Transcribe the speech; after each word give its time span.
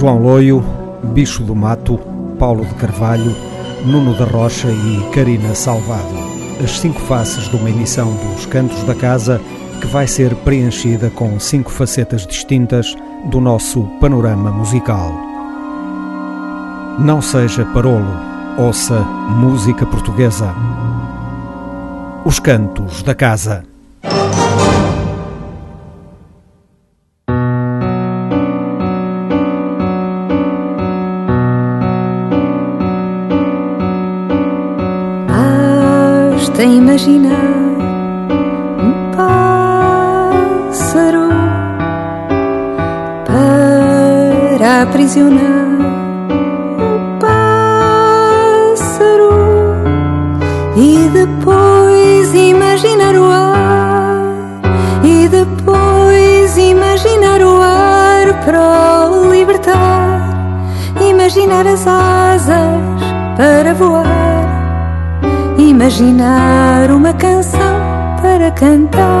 João 0.00 0.16
Loio, 0.16 0.64
Bicho 1.12 1.42
do 1.42 1.54
Mato, 1.54 2.00
Paulo 2.38 2.64
de 2.64 2.72
Carvalho, 2.76 3.36
Nuno 3.84 4.14
da 4.14 4.24
Rocha 4.24 4.68
e 4.68 5.10
Karina 5.12 5.54
Salvado. 5.54 6.14
As 6.64 6.80
cinco 6.80 6.98
faces 7.00 7.50
de 7.50 7.56
uma 7.56 7.68
emissão 7.68 8.10
dos 8.14 8.46
Cantos 8.46 8.82
da 8.84 8.94
Casa 8.94 9.38
que 9.78 9.86
vai 9.86 10.06
ser 10.06 10.34
preenchida 10.36 11.10
com 11.10 11.38
cinco 11.38 11.70
facetas 11.70 12.26
distintas 12.26 12.96
do 13.26 13.42
nosso 13.42 13.82
panorama 14.00 14.50
musical. 14.50 15.12
Não 16.98 17.20
seja 17.20 17.66
parolo, 17.66 18.16
ouça 18.56 19.00
música 19.28 19.84
portuguesa. 19.84 20.54
Os 22.24 22.38
Cantos 22.38 23.02
da 23.02 23.14
Casa. 23.14 23.69
Um 45.16 47.18
pássaro 47.18 49.30
e 50.76 51.10
depois 51.12 52.32
imaginar 52.34 53.16
o 53.16 53.24
ar 53.24 54.36
e 55.02 55.26
depois 55.28 56.56
imaginar 56.56 57.40
o 57.40 57.60
ar 57.60 58.44
para 58.44 59.10
o 59.10 59.32
libertar 59.32 60.20
imaginar 61.00 61.66
as 61.66 61.84
asas 61.86 63.00
para 63.36 63.74
voar 63.74 64.06
imaginar 65.58 66.90
uma 66.90 67.12
canção 67.14 67.80
para 68.22 68.50
cantar. 68.52 69.19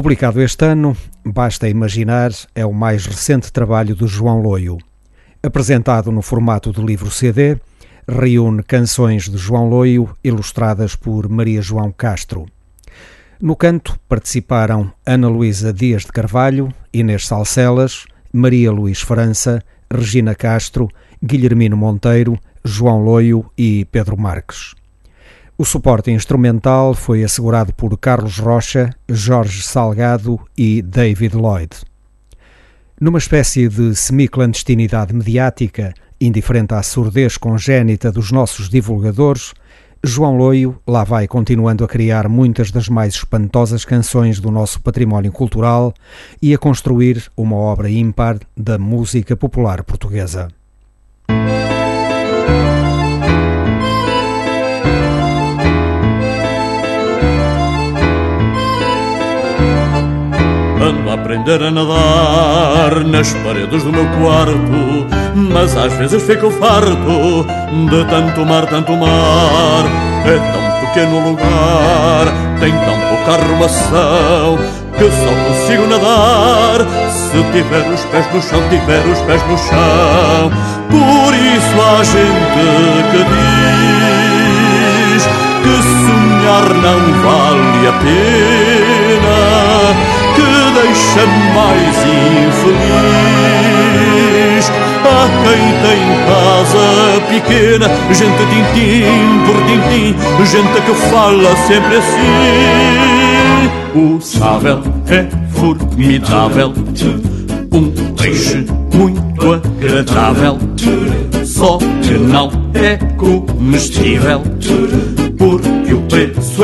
Publicado 0.00 0.40
este 0.40 0.64
ano, 0.64 0.96
Basta 1.24 1.68
Imaginar 1.68 2.30
é 2.54 2.64
o 2.64 2.72
mais 2.72 3.04
recente 3.04 3.52
trabalho 3.52 3.96
do 3.96 4.06
João 4.06 4.40
Loio. 4.40 4.78
Apresentado 5.42 6.12
no 6.12 6.22
formato 6.22 6.72
de 6.72 6.80
livro 6.80 7.10
CD, 7.10 7.58
reúne 8.06 8.62
canções 8.62 9.28
de 9.28 9.36
João 9.36 9.68
Loio 9.68 10.16
ilustradas 10.22 10.94
por 10.94 11.28
Maria 11.28 11.60
João 11.60 11.90
Castro. 11.90 12.46
No 13.42 13.56
canto 13.56 13.98
participaram 14.08 14.92
Ana 15.04 15.26
Luísa 15.26 15.72
Dias 15.72 16.02
de 16.02 16.12
Carvalho, 16.12 16.72
Inês 16.92 17.26
Salcelas, 17.26 18.06
Maria 18.32 18.70
Luís 18.70 19.00
França, 19.00 19.60
Regina 19.92 20.32
Castro, 20.32 20.86
Guilhermino 21.20 21.76
Monteiro, 21.76 22.38
João 22.64 23.02
Loio 23.02 23.50
e 23.58 23.84
Pedro 23.86 24.16
Marques. 24.16 24.77
O 25.60 25.64
suporte 25.64 26.12
instrumental 26.12 26.94
foi 26.94 27.24
assegurado 27.24 27.74
por 27.74 27.98
Carlos 27.98 28.38
Rocha, 28.38 28.90
Jorge 29.08 29.60
Salgado 29.60 30.38
e 30.56 30.80
David 30.80 31.34
Lloyd. 31.34 31.70
Numa 33.00 33.18
espécie 33.18 33.68
de 33.68 33.92
semi-clandestinidade 33.96 35.12
mediática, 35.12 35.92
indiferente 36.20 36.74
à 36.74 36.82
surdez 36.84 37.36
congénita 37.36 38.12
dos 38.12 38.30
nossos 38.30 38.68
divulgadores, 38.68 39.52
João 40.00 40.36
Loio 40.36 40.80
lá 40.86 41.02
vai 41.02 41.26
continuando 41.26 41.82
a 41.82 41.88
criar 41.88 42.28
muitas 42.28 42.70
das 42.70 42.88
mais 42.88 43.14
espantosas 43.14 43.84
canções 43.84 44.38
do 44.38 44.52
nosso 44.52 44.80
património 44.80 45.32
cultural 45.32 45.92
e 46.40 46.54
a 46.54 46.58
construir 46.58 47.28
uma 47.36 47.56
obra 47.56 47.90
ímpar 47.90 48.38
da 48.56 48.78
música 48.78 49.36
popular 49.36 49.82
portuguesa. 49.82 50.46
Ando 60.80 61.10
a 61.10 61.14
aprender 61.14 61.60
a 61.60 61.72
nadar 61.72 63.04
nas 63.04 63.32
paredes 63.44 63.82
do 63.82 63.92
meu 63.92 64.06
quarto, 64.20 65.06
mas 65.34 65.76
às 65.76 65.92
vezes 65.94 66.22
fico 66.22 66.52
farto 66.52 67.44
de 67.90 68.04
tanto 68.08 68.46
mar, 68.46 68.64
tanto 68.66 68.92
mar. 68.92 69.84
É 70.24 70.38
tão 70.52 70.62
pequeno 70.86 71.30
lugar, 71.30 72.26
tem 72.60 72.72
tão 72.72 72.96
pouca 73.08 73.32
arrumação, 73.42 74.56
que 74.96 75.10
só 75.10 75.32
consigo 75.48 75.86
nadar 75.88 76.86
se 77.10 77.42
tiver 77.52 77.92
os 77.92 78.04
pés 78.04 78.32
no 78.32 78.40
chão, 78.40 78.62
tiver 78.70 79.04
os 79.04 79.20
pés 79.22 79.42
no 79.48 79.58
chão. 79.58 80.50
Por 80.90 81.34
isso 81.34 81.80
há 81.82 82.04
gente 82.04 83.04
que 83.10 83.24
diz 85.14 85.26
que 85.62 85.74
sonhar 85.82 86.68
não 86.74 87.00
vale 87.22 87.88
a 87.88 87.92
pena 87.94 88.67
deixa 91.08 91.26
mais 91.54 91.96
infeliz 92.56 93.08
Há 95.04 95.28
quem 95.44 95.64
tem 95.82 96.02
casa 96.26 96.86
pequena 97.28 97.86
Gente 98.12 98.42
tintim 98.46 99.40
por 99.46 99.58
tintim 99.64 100.12
Gente 100.44 100.78
que 100.82 100.94
fala 101.08 101.52
sempre 101.66 101.96
assim. 101.96 102.88
O 103.94 104.20
sável 104.20 104.82
é 105.08 105.26
formidável 105.50 106.72
Um 107.72 107.90
peixe 108.14 108.66
muito 108.92 109.54
agradável 109.54 110.58
Só 111.44 111.78
que 112.02 112.18
não 112.18 112.50
é 112.74 112.98
comestível 113.16 114.42
Porque 115.38 115.94
o 115.94 116.02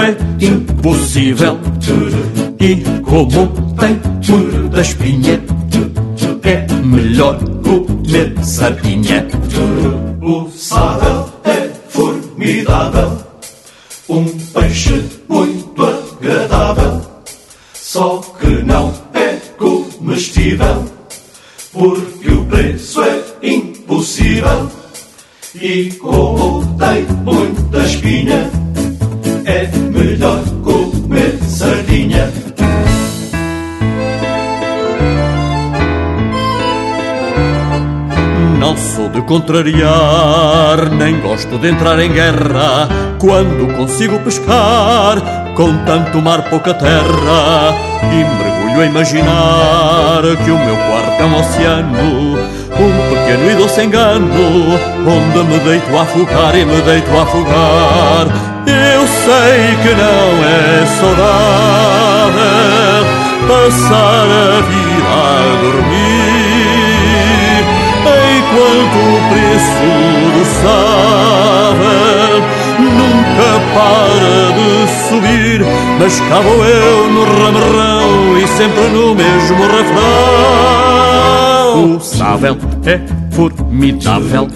é 0.00 0.16
impossível. 0.40 1.58
E 2.60 2.76
como 3.02 3.74
tem 3.78 4.00
muita 4.28 4.80
espinha 4.80 5.40
É 6.42 6.66
melhor 6.84 7.38
comer 7.62 8.34
sardinha. 8.44 9.26
O 10.20 10.50
sábel 10.50 11.28
é 11.44 11.70
formidável. 11.88 13.18
Um 14.08 14.24
peixe 14.24 15.04
muito 15.28 15.84
agradável. 15.84 17.00
Só 17.72 18.20
que 18.40 18.62
não 18.64 18.92
é 19.14 19.36
comestível 19.56 20.84
Porque 21.72 22.30
o 22.30 22.44
preço 22.46 23.02
é 23.02 23.22
impossível. 23.42 24.70
E 25.54 25.92
como 25.92 26.76
tem 26.76 27.06
muita 27.24 27.78
espinha 27.84 28.53
contrariar, 39.26 40.90
nem 40.90 41.20
gosto 41.20 41.58
de 41.58 41.68
entrar 41.68 41.98
em 41.98 42.12
guerra 42.12 42.88
Quando 43.18 43.74
consigo 43.76 44.18
pescar, 44.20 45.20
com 45.54 45.76
tanto 45.84 46.20
mar 46.20 46.42
pouca 46.50 46.74
terra. 46.74 47.74
E 48.02 48.24
mergulho 48.24 48.80
a 48.82 48.86
imaginar 48.86 50.22
que 50.44 50.50
o 50.50 50.58
meu 50.58 50.76
quarto 50.76 51.22
é 51.22 51.24
um 51.24 51.38
oceano, 51.38 52.38
um 52.78 52.92
pequeno 53.08 53.50
e 53.50 53.54
doce 53.54 53.82
engano, 53.82 54.78
onde 55.06 55.38
me 55.44 55.58
deito 55.60 55.96
a 55.96 56.02
afogar 56.02 56.54
e 56.56 56.64
me 56.64 56.80
deito 56.82 57.10
a 57.16 57.22
afogar. 57.22 58.26
Eu 58.66 59.06
sei 59.06 59.76
que 59.82 59.94
não 59.94 60.44
é 60.44 60.86
saudável 61.00 62.54
passar 63.48 64.26
a 64.26 64.60
vida 64.62 65.08
a 65.08 65.56
dormir, 65.62 66.13
enquanto 68.54 68.98
o 69.10 69.18
preço 69.30 69.90
do 70.32 70.44
sábado 70.62 72.46
nunca 72.78 73.50
para 73.74 74.52
de 74.54 74.70
subir, 75.08 75.58
mas 75.98 76.14
cá 76.20 76.38
vou 76.40 76.64
eu 76.64 77.10
no 77.10 77.24
ramarrão 77.24 78.38
e 78.38 78.46
sempre 78.46 78.88
no 78.90 79.14
mesmo 79.14 79.62
refrão. 79.66 80.04
O 81.96 82.00
sável 82.00 82.56
é 82.86 83.00
formidável, 83.32 84.48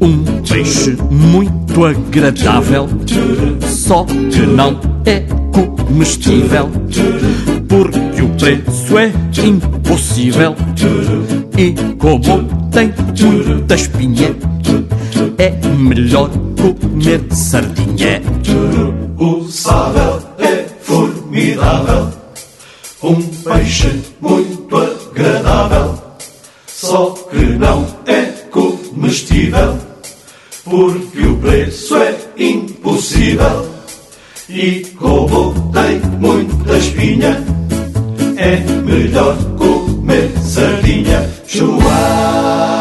um 0.00 0.24
peixe 0.42 0.96
muito 1.08 1.84
agradável, 1.84 2.88
só 3.62 4.04
que 4.04 4.40
não 4.40 4.80
é 5.04 5.22
comestível, 5.52 6.68
porque 7.68 8.15
preço 8.38 8.98
é 8.98 9.12
impossível. 9.44 10.54
E 11.56 11.72
como 11.96 12.68
tem 12.70 12.92
muita 13.18 13.74
espinha, 13.74 14.36
é 15.38 15.50
melhor 15.76 16.30
comer 16.60 17.22
sardinha. 17.30 18.20
O 19.18 19.48
sábel 19.48 20.22
é 20.38 20.66
formidável, 20.82 22.12
um 23.02 23.14
peixe 23.14 24.02
muito 24.20 24.76
agradável, 24.76 25.98
só 26.66 27.10
que 27.30 27.38
não 27.38 27.86
é 28.06 28.24
comestível, 28.50 29.78
porque 30.64 31.20
o 31.20 31.36
preço 31.38 31.96
é 31.96 32.14
impossível. 32.38 33.66
E 34.48 34.86
como 34.96 35.72
tem 35.72 36.00
muita 36.20 36.76
espinha, 36.76 37.44
é 38.36 38.58
melhor 38.84 39.36
comer 39.56 40.30
sardinha. 40.42 41.28
Chua. 41.46 42.75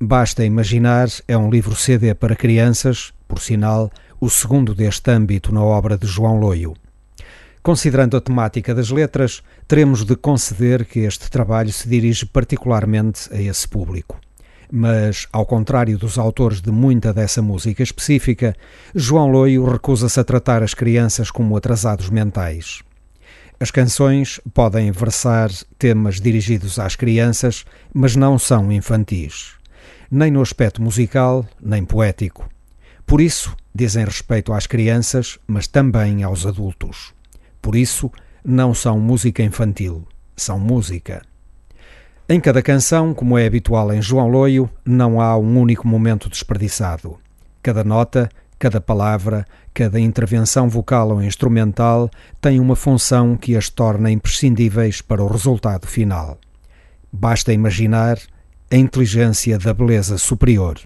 Basta 0.00 0.44
Imaginar 0.44 1.08
é 1.26 1.36
um 1.36 1.48
livro 1.48 1.74
CD 1.74 2.14
para 2.14 2.36
crianças, 2.36 3.12
por 3.26 3.40
sinal, 3.40 3.90
o 4.20 4.28
segundo 4.28 4.74
deste 4.74 5.10
âmbito 5.10 5.54
na 5.54 5.62
obra 5.62 5.96
de 5.96 6.06
João 6.06 6.38
Loio. 6.38 6.74
Considerando 7.62 8.16
a 8.16 8.20
temática 8.20 8.74
das 8.74 8.90
letras, 8.90 9.42
teremos 9.66 10.04
de 10.04 10.16
conceder 10.16 10.84
que 10.84 11.00
este 11.00 11.30
trabalho 11.30 11.72
se 11.72 11.88
dirige 11.88 12.26
particularmente 12.26 13.32
a 13.32 13.40
esse 13.40 13.66
público. 13.66 14.20
Mas, 14.70 15.26
ao 15.32 15.46
contrário 15.46 15.96
dos 15.96 16.18
autores 16.18 16.60
de 16.60 16.70
muita 16.70 17.12
dessa 17.12 17.40
música 17.40 17.82
específica, 17.82 18.54
João 18.94 19.30
Loio 19.30 19.64
recusa-se 19.64 20.18
a 20.20 20.24
tratar 20.24 20.62
as 20.62 20.74
crianças 20.74 21.30
como 21.30 21.56
atrasados 21.56 22.10
mentais. 22.10 22.82
As 23.58 23.70
canções 23.70 24.40
podem 24.52 24.90
versar 24.90 25.50
temas 25.78 26.20
dirigidos 26.20 26.78
às 26.78 26.96
crianças, 26.96 27.64
mas 27.92 28.16
não 28.16 28.38
são 28.38 28.70
infantis, 28.72 29.52
nem 30.10 30.30
no 30.30 30.42
aspecto 30.42 30.82
musical, 30.82 31.46
nem 31.60 31.84
poético. 31.84 32.48
Por 33.06 33.20
isso, 33.20 33.54
dizem 33.74 34.04
respeito 34.04 34.52
às 34.52 34.66
crianças, 34.66 35.38
mas 35.46 35.66
também 35.66 36.22
aos 36.22 36.46
adultos. 36.46 37.14
Por 37.62 37.76
isso, 37.76 38.10
não 38.44 38.74
são 38.74 38.98
música 38.98 39.42
infantil, 39.42 40.06
são 40.36 40.58
música. 40.58 41.22
Em 42.28 42.40
cada 42.40 42.62
canção, 42.62 43.14
como 43.14 43.38
é 43.38 43.46
habitual 43.46 43.92
em 43.92 44.02
João 44.02 44.28
Loio, 44.28 44.68
não 44.84 45.20
há 45.20 45.36
um 45.36 45.58
único 45.60 45.86
momento 45.86 46.28
desperdiçado. 46.28 47.18
Cada 47.62 47.84
nota, 47.84 48.28
cada 48.64 48.80
palavra, 48.80 49.44
cada 49.74 50.00
intervenção 50.00 50.70
vocal 50.70 51.10
ou 51.10 51.22
instrumental 51.22 52.08
tem 52.40 52.58
uma 52.58 52.74
função 52.74 53.36
que 53.36 53.54
as 53.58 53.68
torna 53.68 54.10
imprescindíveis 54.10 55.02
para 55.02 55.22
o 55.22 55.26
resultado 55.26 55.86
final. 55.86 56.38
Basta 57.12 57.52
imaginar 57.52 58.16
a 58.72 58.76
inteligência 58.76 59.58
da 59.58 59.74
beleza 59.74 60.16
superior. 60.16 60.78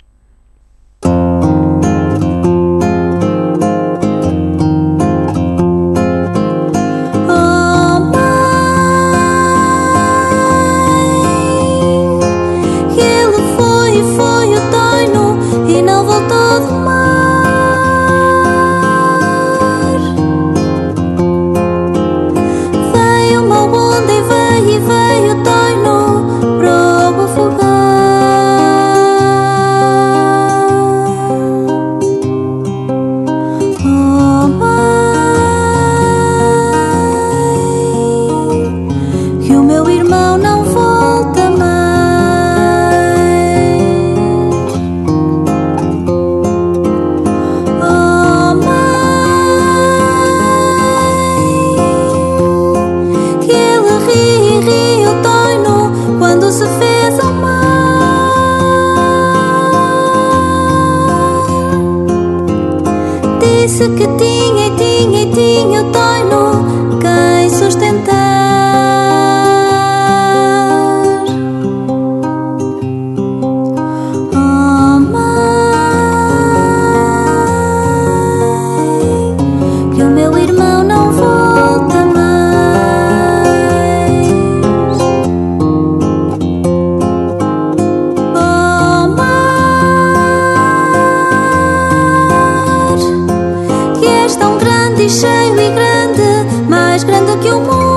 lembrando 97.08 97.40
que 97.40 97.50
o 97.50 97.60
mundo 97.60 97.88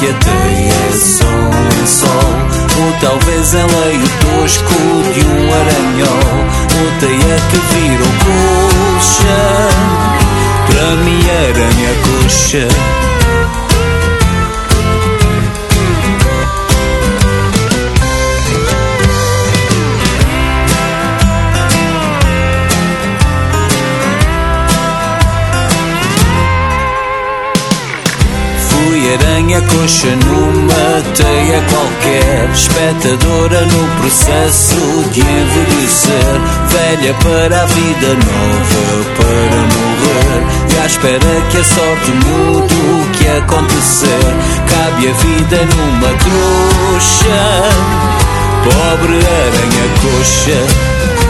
que 0.00 0.06
a 0.06 0.14
teia 0.14 0.72
é 0.72 0.92
só 0.92 1.26
um 1.26 1.86
sol. 1.86 2.08
Ou 2.80 2.92
talvez 3.00 3.54
é 3.54 3.62
leio 3.62 4.08
tosco 4.20 4.74
de 5.12 5.20
um 5.26 5.52
aranhol. 5.52 6.40
Ou 6.80 6.90
teia 7.00 7.34
é 7.34 7.40
que 7.50 7.58
virou 7.74 8.12
colcha 8.24 9.40
Para 10.66 10.96
me 10.96 11.30
aranha 11.30 11.92
coxa. 12.02 13.09
põe 29.40 29.54
a 29.54 29.60
coxa 29.62 30.16
numa 30.26 31.02
teia 31.16 31.62
qualquer, 31.70 32.50
espectadora 32.52 33.60
no 33.62 34.00
processo 34.00 34.76
de 35.12 35.20
envelhecer, 35.20 36.40
velha 36.68 37.14
para 37.14 37.62
a 37.62 37.66
vida 37.66 38.08
nova 38.08 39.04
para 39.16 39.56
morrer, 39.72 40.74
e 40.74 40.78
à 40.78 40.86
espera 40.86 41.40
que 41.50 41.56
a 41.56 41.64
sorte 41.64 42.10
mude 42.12 42.74
o 42.74 43.10
que 43.12 43.28
acontecer, 43.28 44.34
cabe 44.68 45.08
a 45.08 45.12
vida 45.12 45.66
numa 45.74 46.12
trouxa, 46.18 47.40
pobre 48.64 49.16
aranha 49.16 49.86
coxa. 50.02 51.29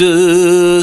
te 0.00 0.80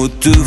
Otro. 0.00 0.39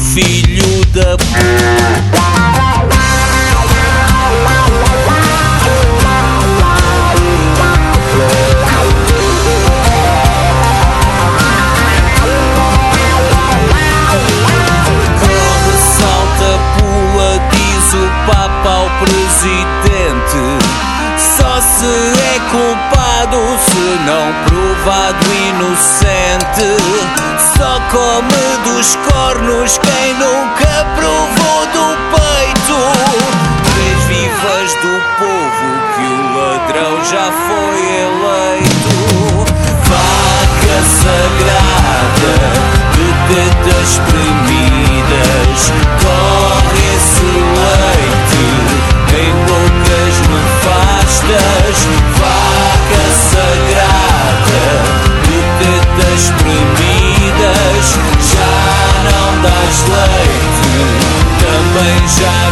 Também 61.84 62.08
já 62.08 62.43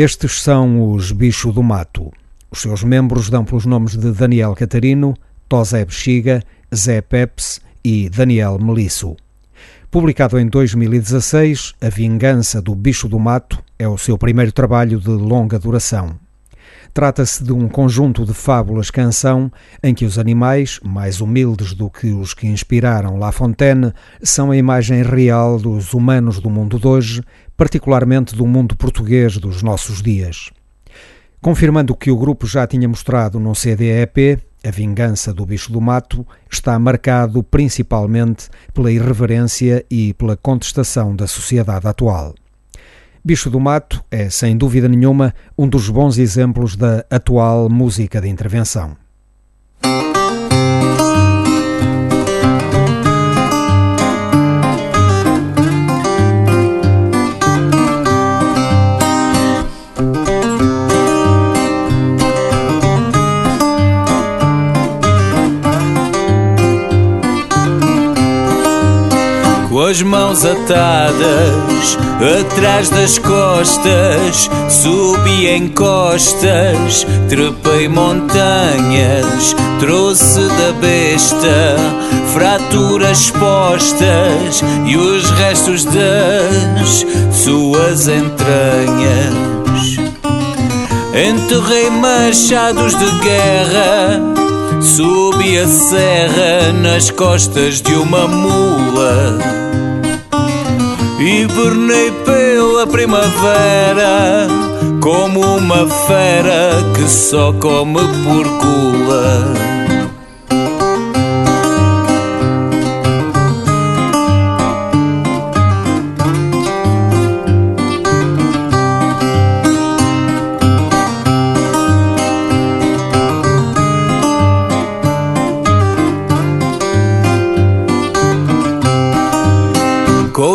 Estes 0.00 0.40
são 0.42 0.92
os 0.92 1.10
Bicho 1.10 1.50
do 1.50 1.60
Mato. 1.60 2.12
Os 2.52 2.60
seus 2.60 2.84
membros 2.84 3.28
dão 3.28 3.44
pelos 3.44 3.66
nomes 3.66 3.96
de 3.96 4.12
Daniel 4.12 4.54
Catarino, 4.54 5.12
Tosé 5.48 5.84
Bexiga, 5.84 6.40
Zé 6.72 7.00
Peps 7.00 7.60
e 7.82 8.08
Daniel 8.08 8.60
Melisso. 8.60 9.16
Publicado 9.90 10.38
em 10.38 10.46
2016, 10.46 11.74
A 11.80 11.88
Vingança 11.88 12.62
do 12.62 12.76
Bicho 12.76 13.08
do 13.08 13.18
Mato 13.18 13.60
é 13.76 13.88
o 13.88 13.98
seu 13.98 14.16
primeiro 14.16 14.52
trabalho 14.52 15.00
de 15.00 15.10
longa 15.10 15.58
duração. 15.58 16.14
Trata-se 16.94 17.42
de 17.42 17.52
um 17.52 17.68
conjunto 17.68 18.24
de 18.24 18.32
fábulas-canção 18.32 19.50
em 19.82 19.94
que 19.94 20.04
os 20.04 20.18
animais, 20.18 20.78
mais 20.82 21.20
humildes 21.20 21.74
do 21.74 21.90
que 21.90 22.12
os 22.12 22.34
que 22.34 22.46
inspiraram 22.46 23.18
La 23.18 23.32
Fontaine, 23.32 23.92
são 24.22 24.52
a 24.52 24.56
imagem 24.56 25.02
real 25.02 25.58
dos 25.58 25.92
humanos 25.92 26.40
do 26.40 26.48
mundo 26.48 26.78
de 26.78 26.86
hoje, 26.86 27.22
particularmente 27.58 28.36
do 28.36 28.46
mundo 28.46 28.76
português 28.76 29.36
dos 29.36 29.64
nossos 29.64 30.00
dias. 30.00 30.50
Confirmando 31.42 31.92
o 31.92 31.96
que 31.96 32.08
o 32.08 32.16
grupo 32.16 32.46
já 32.46 32.64
tinha 32.66 32.88
mostrado 32.88 33.40
no 33.40 33.52
CDEP, 33.52 34.38
A 34.64 34.70
Vingança 34.70 35.34
do 35.34 35.44
Bicho 35.44 35.72
do 35.72 35.80
Mato 35.80 36.24
está 36.50 36.78
marcado 36.78 37.42
principalmente 37.42 38.48
pela 38.72 38.92
irreverência 38.92 39.84
e 39.90 40.14
pela 40.14 40.36
contestação 40.36 41.14
da 41.16 41.26
sociedade 41.26 41.86
atual. 41.86 42.34
Bicho 43.24 43.50
do 43.50 43.58
Mato 43.58 44.04
é, 44.08 44.30
sem 44.30 44.56
dúvida 44.56 44.88
nenhuma, 44.88 45.34
um 45.56 45.68
dos 45.68 45.90
bons 45.90 46.16
exemplos 46.16 46.76
da 46.76 47.04
atual 47.10 47.68
música 47.68 48.20
de 48.20 48.28
intervenção. 48.28 48.96
As 69.88 70.02
mãos 70.02 70.44
atadas 70.44 71.96
atrás 72.40 72.90
das 72.90 73.16
costas, 73.18 74.50
subi 74.68 75.46
em 75.46 75.68
costas, 75.68 77.06
trepei 77.30 77.88
montanhas, 77.88 79.56
trouxe 79.80 80.40
da 80.40 80.72
besta 80.78 81.76
fraturas 82.34 83.20
expostas 83.20 84.62
e 84.86 84.96
os 84.96 85.30
restos 85.30 85.84
das 85.86 87.06
suas 87.32 88.08
entranhas. 88.08 89.34
Enterrei 91.14 91.88
machados 91.88 92.94
de 92.94 93.10
guerra, 93.20 94.20
subi 94.80 95.58
a 95.58 95.66
serra 95.66 96.72
nas 96.72 97.10
costas 97.10 97.80
de 97.82 97.94
uma 97.94 98.26
mula 98.26 99.38
Hibernei 101.18 102.12
pela 102.24 102.86
primavera 102.86 104.46
como 105.00 105.40
uma 105.56 105.88
fera 106.06 106.70
que 106.94 107.08
só 107.08 107.52
come 107.54 108.00
por 108.24 108.46
gula. 108.46 109.77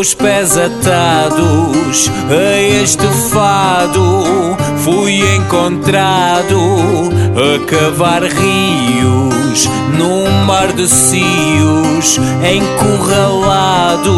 Os 0.03 0.13
pés 0.13 0.57
atados 0.57 2.11
a 2.29 2.57
este 2.83 3.07
fado, 3.29 4.25
fui 4.83 5.21
encontrado 5.37 6.59
a 7.37 7.57
cavar 7.65 8.21
rios 8.21 9.69
num 9.97 10.29
mar 10.45 10.73
de 10.73 10.89
cios, 10.89 12.19
encurralado 12.43 14.11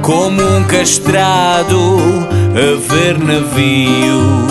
como 0.00 0.40
um 0.40 0.64
castrado 0.64 1.98
a 2.56 2.94
ver 2.94 3.18
navios. 3.18 4.50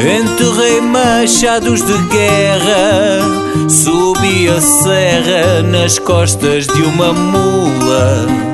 Enterrei 0.00 0.80
machados 0.80 1.82
de 1.82 1.98
guerra, 2.08 3.68
subi 3.68 4.48
a 4.48 4.58
serra 4.58 5.62
nas 5.70 5.98
costas 5.98 6.66
de 6.66 6.80
uma 6.80 7.12
mula. 7.12 8.49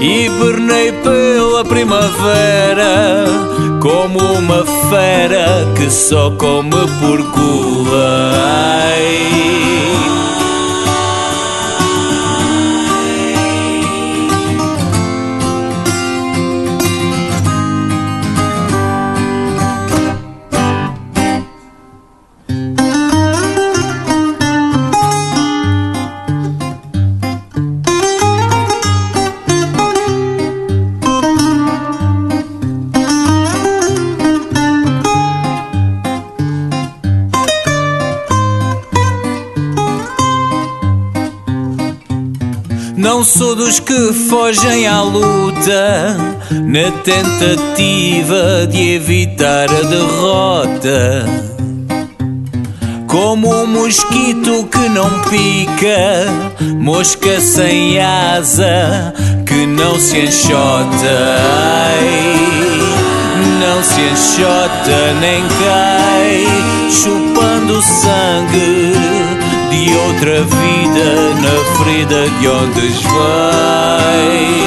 Hibernei 0.00 0.92
pela 0.92 1.64
primavera, 1.64 3.26
como 3.80 4.18
uma 4.18 4.64
fera 4.88 5.72
que 5.76 5.90
só 5.90 6.30
come 6.32 6.70
por. 6.70 7.20
Dos 43.70 43.78
que 43.78 44.12
fogem 44.28 44.88
à 44.88 45.00
luta 45.00 46.16
na 46.50 46.90
tentativa 47.04 48.66
de 48.68 48.94
evitar 48.94 49.70
a 49.70 49.82
derrota. 49.82 51.24
Como 53.06 53.62
um 53.62 53.68
mosquito 53.68 54.68
que 54.72 54.88
não 54.88 55.08
pica, 55.20 56.26
mosca 56.80 57.40
sem 57.40 58.00
asa 58.00 59.14
que 59.46 59.66
não 59.66 60.00
se 60.00 60.18
enxota. 60.18 61.16
Ai, 61.94 62.40
não 63.60 63.84
se 63.84 64.00
enxota 64.00 65.14
nem 65.20 65.42
cai, 65.46 66.44
chupando 66.90 67.80
sangue 67.80 69.19
de 69.70 69.96
outra 69.96 70.42
vida 70.42 71.34
na 71.40 71.54
ferida 71.76 72.28
de 72.40 72.48
onde 72.48 72.88
vai. 73.08 74.60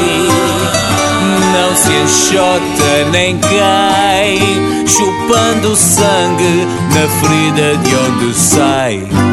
Não 1.53 1.75
se 1.75 1.91
enxota 1.91 3.09
nem 3.11 3.37
cai, 3.37 4.39
chupando 4.87 5.75
sangue 5.75 6.67
na 6.93 7.07
ferida 7.19 7.77
de 7.77 7.95
onde 7.95 8.33
sai. 8.33 9.33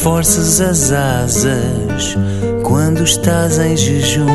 Forças 0.00 0.60
as 0.60 0.92
asas 0.92 2.16
quando 2.62 3.02
estás 3.04 3.58
em 3.58 3.76
jejum. 3.76 4.26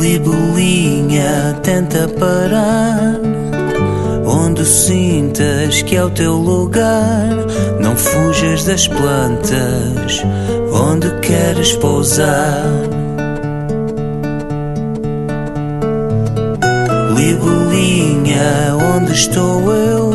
Libelinha, 0.00 1.58
tenta 1.62 2.08
parar. 2.08 3.20
Onde 4.24 4.64
sintas 4.64 5.82
que 5.82 5.96
é 5.96 6.04
o 6.04 6.10
teu 6.10 6.34
lugar, 6.34 7.28
não 7.80 7.96
fujas 7.96 8.64
das 8.64 8.86
plantas 8.86 10.22
onde 10.72 11.10
queres 11.20 11.74
pousar. 11.76 12.91
Libelinha, 17.14 18.76
onde 18.96 19.12
estou 19.12 19.72
eu? 19.72 20.10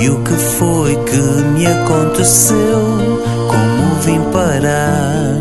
E 0.00 0.08
o 0.08 0.22
que 0.24 0.32
foi 0.32 0.96
que 1.04 1.16
me 1.54 1.66
aconteceu? 1.66 3.20
Como 3.48 3.94
vim 4.02 4.20
parar 4.32 5.40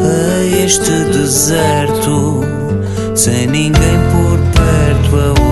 a 0.00 0.64
este 0.64 0.90
deserto 1.12 2.40
sem 3.14 3.46
ninguém 3.46 3.98
por 4.12 4.38
perto 4.54 5.51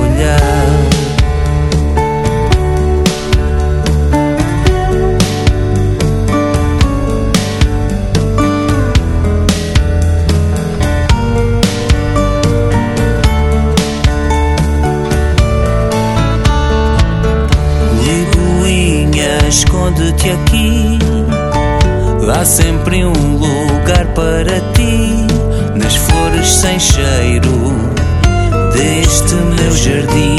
aqui. 20.29 20.99
Há 22.29 22.45
sempre 22.45 23.05
um 23.05 23.37
lugar 23.37 24.07
para 24.15 24.61
ti, 24.73 25.27
nas 25.75 25.97
flores 25.97 26.49
sem 26.49 26.79
cheiro 26.79 27.73
deste 28.73 29.35
meu 29.35 29.73
jardim. 29.77 30.37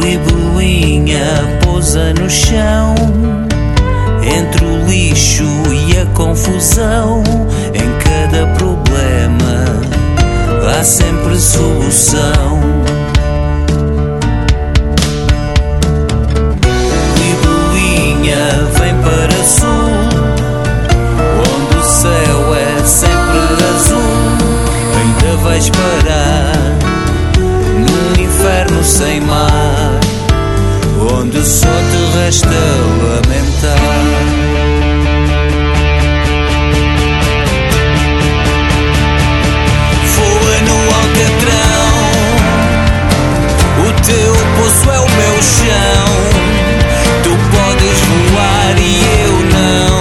Libelinha 0.00 1.58
pousa 1.64 2.14
no 2.14 2.30
chão, 2.30 2.94
entre 4.24 4.64
o 4.64 4.86
lixo 4.86 5.44
e 5.70 5.98
a 5.98 6.06
confusão. 6.14 7.22
Em 7.74 7.98
cada 8.04 8.46
problema 8.54 9.64
há 10.78 10.84
sempre 10.84 11.38
solução. 11.38 12.71
Só 31.44 31.68
te 31.90 32.18
resta 32.18 32.60
lamentar. 33.02 34.62
Teu 44.04 44.34
poço 44.56 44.90
é 44.90 44.98
o 44.98 45.08
meu 45.10 45.42
chão. 45.42 46.06
Tu 47.22 47.30
podes 47.30 48.00
voar 48.00 48.74
e 48.76 49.00
eu 49.22 49.32
não. 49.56 49.98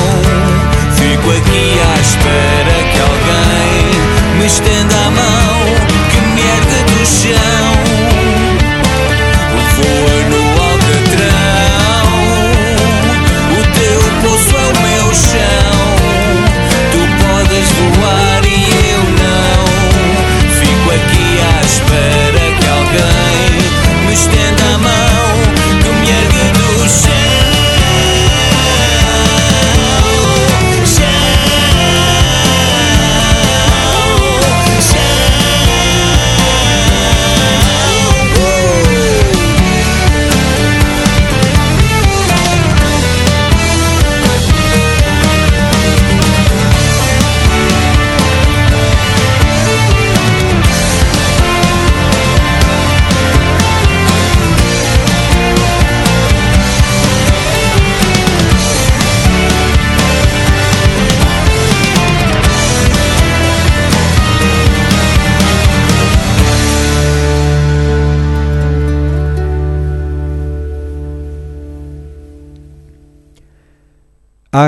Fico 0.95 1.29
aqui 1.29 1.79
à 1.79 2.01
espera 2.01 2.75
que 2.91 2.99
alguém 2.99 4.39
me 4.39 4.45
estenda 4.47 5.00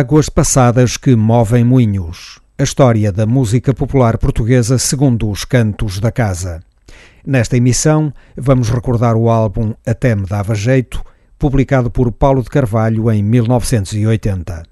Águas 0.03 0.27
passadas 0.27 0.97
que 0.97 1.15
movem 1.15 1.63
moinhos. 1.63 2.37
A 2.57 2.63
história 2.63 3.09
da 3.09 3.25
música 3.25 3.73
popular 3.73 4.17
portuguesa 4.17 4.77
segundo 4.77 5.29
os 5.29 5.45
cantos 5.45 5.97
da 5.97 6.11
casa. 6.11 6.59
Nesta 7.25 7.55
emissão, 7.55 8.11
vamos 8.35 8.69
recordar 8.69 9.15
o 9.15 9.29
álbum 9.29 9.73
Até 9.87 10.13
Me 10.13 10.25
Dava 10.25 10.55
Jeito, 10.55 11.01
publicado 11.39 11.89
por 11.89 12.11
Paulo 12.11 12.43
de 12.43 12.49
Carvalho 12.49 13.09
em 13.09 13.23
1980. 13.23 14.63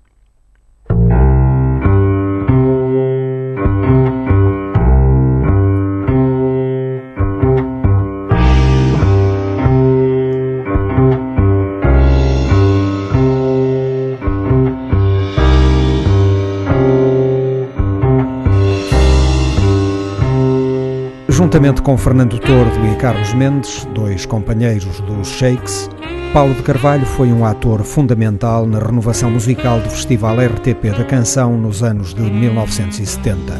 Juntamente 21.52 21.82
com 21.82 21.98
Fernando 21.98 22.40
Tordo 22.40 22.88
e 22.88 22.96
Carlos 22.96 23.34
Mendes, 23.34 23.84
dois 23.94 24.26
companheiros 24.26 25.02
dos 25.02 25.28
Shakes, 25.28 25.90
Paulo 26.32 26.54
de 26.54 26.64
Carvalho 26.64 27.06
foi 27.06 27.28
um 27.28 27.44
ator 27.44 27.84
fundamental 27.84 28.66
na 28.66 28.80
renovação 28.80 29.30
musical 29.30 29.82
do 29.82 29.90
Festival 29.90 30.38
RTP 30.38 30.98
da 30.98 31.04
Canção 31.04 31.58
nos 31.58 31.84
anos 31.84 32.14
de 32.14 32.22
1970. 32.22 33.60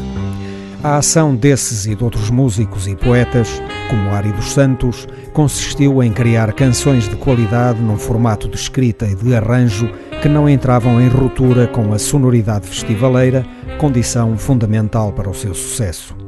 A 0.82 0.96
ação 0.96 1.36
desses 1.36 1.84
e 1.84 1.94
de 1.94 2.02
outros 2.02 2.30
músicos 2.30 2.86
e 2.86 2.96
poetas, 2.96 3.62
como 3.90 4.08
Ari 4.08 4.32
dos 4.32 4.52
Santos, 4.52 5.06
consistiu 5.34 6.02
em 6.02 6.14
criar 6.14 6.50
canções 6.54 7.06
de 7.06 7.16
qualidade 7.16 7.78
num 7.78 7.98
formato 7.98 8.48
de 8.48 8.56
escrita 8.56 9.04
e 9.04 9.14
de 9.14 9.34
arranjo 9.34 9.86
que 10.22 10.30
não 10.30 10.48
entravam 10.48 10.98
em 10.98 11.08
ruptura 11.08 11.66
com 11.66 11.92
a 11.92 11.98
sonoridade 11.98 12.66
festivaleira, 12.66 13.44
condição 13.76 14.34
fundamental 14.38 15.12
para 15.12 15.28
o 15.28 15.34
seu 15.34 15.54
sucesso. 15.54 16.21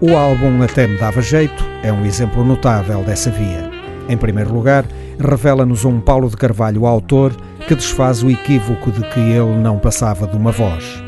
O 0.00 0.14
álbum 0.14 0.62
Até 0.62 0.86
Me 0.86 0.96
Dava 0.96 1.20
Jeito 1.20 1.64
é 1.82 1.92
um 1.92 2.04
exemplo 2.04 2.44
notável 2.44 3.02
dessa 3.02 3.32
via. 3.32 3.68
Em 4.08 4.16
primeiro 4.16 4.54
lugar, 4.54 4.84
revela-nos 5.18 5.84
um 5.84 6.00
Paulo 6.00 6.30
de 6.30 6.36
Carvalho 6.36 6.86
autor 6.86 7.34
que 7.66 7.74
desfaz 7.74 8.22
o 8.22 8.30
equívoco 8.30 8.92
de 8.92 9.00
que 9.08 9.18
ele 9.18 9.56
não 9.56 9.76
passava 9.76 10.24
de 10.24 10.36
uma 10.36 10.52
voz. 10.52 11.02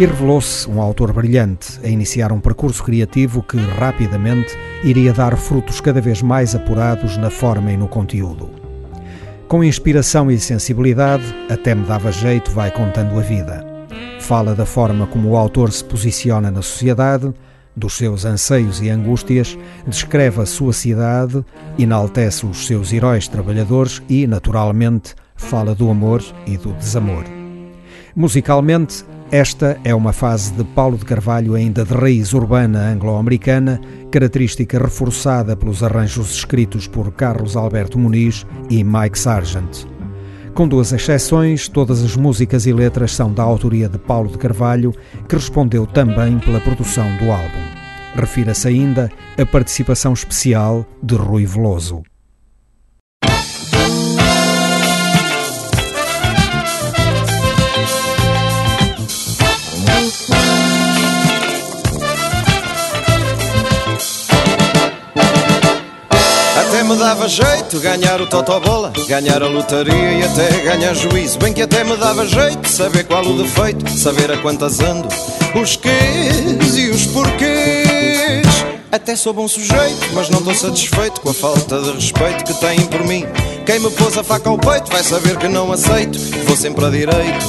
E 0.00 0.04
revelou-se 0.04 0.68
um 0.68 0.80
autor 0.80 1.12
brilhante 1.12 1.78
a 1.84 1.86
iniciar 1.86 2.32
um 2.32 2.40
percurso 2.40 2.82
criativo 2.82 3.40
que 3.40 3.56
rapidamente 3.56 4.58
iria 4.82 5.12
dar 5.12 5.36
frutos 5.36 5.80
cada 5.80 6.00
vez 6.00 6.20
mais 6.20 6.56
apurados 6.56 7.16
na 7.16 7.30
forma 7.30 7.70
e 7.70 7.76
no 7.76 7.86
conteúdo. 7.86 8.50
Com 9.46 9.62
inspiração 9.62 10.28
e 10.28 10.40
sensibilidade, 10.40 11.24
Até 11.48 11.72
Me 11.72 11.84
Dava 11.86 12.10
Jeito 12.10 12.50
vai 12.50 12.72
contando 12.72 13.16
a 13.16 13.22
vida. 13.22 13.64
Fala 14.18 14.56
da 14.56 14.66
forma 14.66 15.06
como 15.06 15.28
o 15.28 15.36
autor 15.36 15.70
se 15.70 15.84
posiciona 15.84 16.50
na 16.50 16.62
sociedade 16.62 17.32
dos 17.76 17.94
seus 17.94 18.24
anseios 18.24 18.80
e 18.80 18.88
angústias, 18.88 19.58
descreve 19.86 20.40
a 20.40 20.46
sua 20.46 20.72
cidade, 20.72 21.44
enaltece 21.78 22.46
os 22.46 22.66
seus 22.66 22.92
heróis 22.92 23.28
trabalhadores 23.28 24.02
e, 24.08 24.26
naturalmente, 24.26 25.14
fala 25.36 25.74
do 25.74 25.90
amor 25.90 26.22
e 26.46 26.56
do 26.56 26.72
desamor. 26.74 27.24
Musicalmente, 28.14 29.04
esta 29.30 29.80
é 29.82 29.92
uma 29.94 30.12
fase 30.12 30.52
de 30.52 30.62
Paulo 30.62 30.96
de 30.96 31.04
Carvalho 31.04 31.54
ainda 31.54 31.84
de 31.84 31.92
raiz 31.92 32.32
urbana 32.32 32.88
anglo-americana, 32.92 33.80
característica 34.10 34.78
reforçada 34.78 35.56
pelos 35.56 35.82
arranjos 35.82 36.30
escritos 36.36 36.86
por 36.86 37.10
Carlos 37.12 37.56
Alberto 37.56 37.98
Muniz 37.98 38.46
e 38.70 38.84
Mike 38.84 39.18
Sargent. 39.18 39.93
Com 40.54 40.68
duas 40.68 40.92
exceções, 40.92 41.68
todas 41.68 42.00
as 42.04 42.14
músicas 42.14 42.64
e 42.64 42.72
letras 42.72 43.10
são 43.10 43.32
da 43.32 43.42
autoria 43.42 43.88
de 43.88 43.98
Paulo 43.98 44.30
de 44.30 44.38
Carvalho, 44.38 44.94
que 45.28 45.34
respondeu 45.34 45.84
também 45.84 46.38
pela 46.38 46.60
produção 46.60 47.04
do 47.16 47.28
álbum. 47.32 47.74
Refira-se 48.14 48.68
ainda 48.68 49.10
a 49.36 49.44
participação 49.44 50.12
especial 50.12 50.86
de 51.02 51.16
Rui 51.16 51.44
Veloso. 51.44 52.04
Me 66.84 66.96
dava 66.96 67.26
jeito 67.28 67.80
ganhar 67.80 68.20
o 68.20 68.26
totobola, 68.26 68.92
ganhar 69.08 69.42
a 69.42 69.48
lotaria 69.48 70.12
e 70.12 70.22
até 70.22 70.50
ganhar 70.62 70.94
juízo. 70.94 71.38
Bem 71.38 71.52
que 71.52 71.62
até 71.62 71.82
me 71.82 71.96
dava 71.96 72.26
jeito 72.26 72.68
saber 72.68 73.04
qual 73.04 73.24
o 73.24 73.42
defeito, 73.42 73.88
saber 73.90 74.30
a 74.30 74.36
quantas 74.38 74.80
ando, 74.80 75.08
os 75.60 75.76
quês 75.76 76.76
e 76.76 76.90
os 76.90 77.06
porquês. 77.06 78.46
Até 78.92 79.16
sou 79.16 79.32
bom 79.32 79.48
sujeito, 79.48 80.12
mas 80.12 80.28
não 80.28 80.40
estou 80.40 80.54
satisfeito 80.54 81.20
com 81.20 81.30
a 81.30 81.34
falta 81.34 81.80
de 81.80 81.90
respeito 81.92 82.44
que 82.44 82.54
têm 82.54 82.80
por 82.86 83.04
mim. 83.04 83.24
Quem 83.64 83.80
me 83.80 83.90
pôs 83.90 84.16
a 84.18 84.22
faca 84.22 84.48
ao 84.50 84.58
peito 84.58 84.92
vai 84.92 85.02
saber 85.02 85.36
que 85.38 85.48
não 85.48 85.72
aceito, 85.72 86.18
vou 86.46 86.56
sempre 86.56 86.84
a 86.84 86.90
direito. 86.90 87.46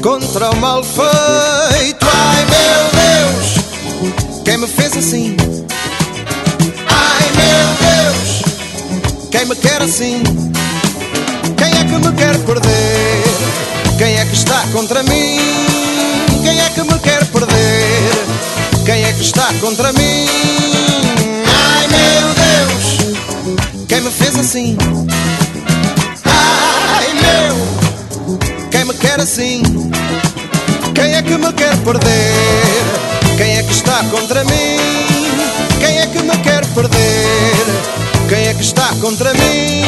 Contra 0.00 0.50
o 0.50 0.56
mal 0.56 0.82
feito, 0.84 2.06
ai 2.06 2.44
meu 2.46 4.12
Deus, 4.12 4.44
quem 4.44 4.58
me 4.58 4.66
fez 4.66 4.96
assim? 4.96 5.36
Quem 9.30 9.46
me 9.46 9.56
quer 9.56 9.82
assim? 9.82 10.22
Quem 11.56 11.68
é 11.68 11.84
que 11.84 12.06
me 12.06 12.12
quer 12.16 12.38
perder? 12.38 13.24
Quem 13.98 14.18
é 14.18 14.24
que 14.24 14.34
está 14.34 14.62
contra 14.72 15.02
mim? 15.02 15.38
Quem 16.42 16.60
é 16.60 16.68
que 16.70 16.82
me 16.82 16.98
quer 17.00 17.24
perder? 17.26 18.12
Quem 18.84 19.04
é 19.04 19.12
que 19.12 19.22
está 19.22 19.52
contra 19.60 19.92
mim? 19.92 20.26
Ai 21.46 21.88
meu 21.88 22.34
Deus, 22.34 23.86
quem 23.88 24.00
me 24.00 24.10
fez 24.10 24.38
assim? 24.38 24.76
Ai 26.24 27.06
meu, 27.14 27.56
quem 28.70 28.84
me 28.84 28.94
quer 28.94 29.20
assim? 29.20 29.62
Quem 30.94 31.14
é 31.14 31.22
que 31.22 31.36
me 31.36 31.52
quer 31.52 31.76
perder? 31.78 33.36
Quem 33.36 33.56
é 33.56 33.62
que 33.62 33.72
está 33.72 34.04
contra 34.10 34.44
mim? 34.44 35.11
Quem 35.82 35.98
é 35.98 36.06
que 36.06 36.22
me 36.22 36.36
quer 36.38 36.64
perder? 36.74 37.66
Quem 38.28 38.46
é 38.46 38.54
que 38.54 38.62
está 38.62 38.94
contra 39.00 39.34
mim? 39.34 39.82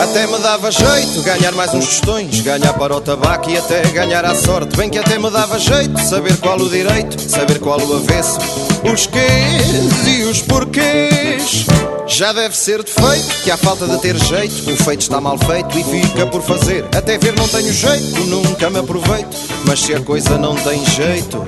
Até 0.00 0.26
me 0.28 0.38
dava 0.38 0.70
jeito 0.70 1.20
ganhar 1.24 1.50
mais 1.50 1.74
uns 1.74 1.86
tostões, 1.86 2.40
ganhar 2.42 2.74
para 2.74 2.94
o 2.94 3.00
tabaco 3.00 3.50
e 3.50 3.58
até 3.58 3.82
ganhar 3.90 4.24
à 4.24 4.36
sorte. 4.36 4.76
Bem 4.76 4.88
que 4.88 4.98
até 4.98 5.18
me 5.18 5.28
dava 5.30 5.58
jeito 5.58 6.00
saber 6.00 6.36
qual 6.36 6.60
o 6.60 6.70
direito, 6.70 7.20
saber 7.20 7.58
qual 7.58 7.80
o 7.80 7.96
avesso, 7.96 8.38
os 8.84 9.08
quês 9.08 10.06
e 10.06 10.22
os 10.22 10.42
porquês. 10.42 11.66
Já 12.08 12.32
deve 12.32 12.56
ser 12.56 12.82
defeito 12.84 13.42
que 13.42 13.50
há 13.50 13.56
falta 13.56 13.86
de 13.86 13.98
ter 13.98 14.16
jeito. 14.16 14.70
O 14.70 14.76
feito 14.76 15.00
está 15.02 15.20
mal 15.20 15.36
feito 15.36 15.76
e 15.76 15.84
fica 15.84 16.26
por 16.26 16.40
fazer. 16.40 16.84
Até 16.96 17.18
ver 17.18 17.34
não 17.36 17.48
tenho 17.48 17.72
jeito, 17.72 18.20
nunca 18.26 18.70
me 18.70 18.78
aproveito. 18.78 19.36
Mas 19.66 19.80
se 19.80 19.92
a 19.92 20.00
coisa 20.00 20.38
não 20.38 20.54
tem 20.54 20.84
jeito, 20.86 21.44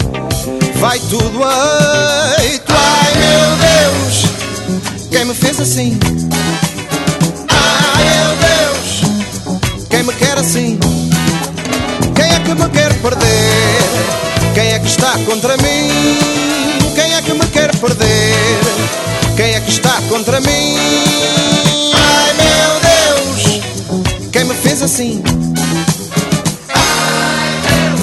vai 0.75 0.99
tudo 0.99 1.45
a 1.45 2.37
eito. 2.43 2.73
Ai 2.73 3.15
meu 3.15 3.57
Deus, 3.69 5.11
quem 5.11 5.25
me 5.25 5.35
fez 5.35 5.61
assim? 5.61 5.99
Ai 7.49 8.05
meu 8.05 8.37
Deus, 8.49 9.61
quem 9.89 10.03
me 10.03 10.13
quer 10.15 10.39
assim? 10.39 10.79
Quem 12.15 12.27
é 12.27 12.41
que 12.41 12.55
me 12.55 12.69
quer 12.71 12.93
perder? 13.01 14.55
Quem 14.55 14.73
é 14.73 14.79
que 14.81 14.89
está 14.89 15.13
contra 15.25 15.57
mim? 15.59 15.89
Quem 16.95 17.15
é 17.15 17.23
que 17.23 17.33
me 17.33 17.47
quer 17.47 17.75
perder? 17.77 19.08
Quem 19.39 19.55
é 19.55 19.61
que 19.61 19.71
está 19.71 20.03
contra 20.09 20.41
mim? 20.41 20.75
Ai 21.95 22.35
meu 22.35 22.81
Deus, 22.81 23.61
quem 24.33 24.43
me 24.43 24.53
fez 24.53 24.83
assim? 24.83 25.23
Ai 26.75 27.95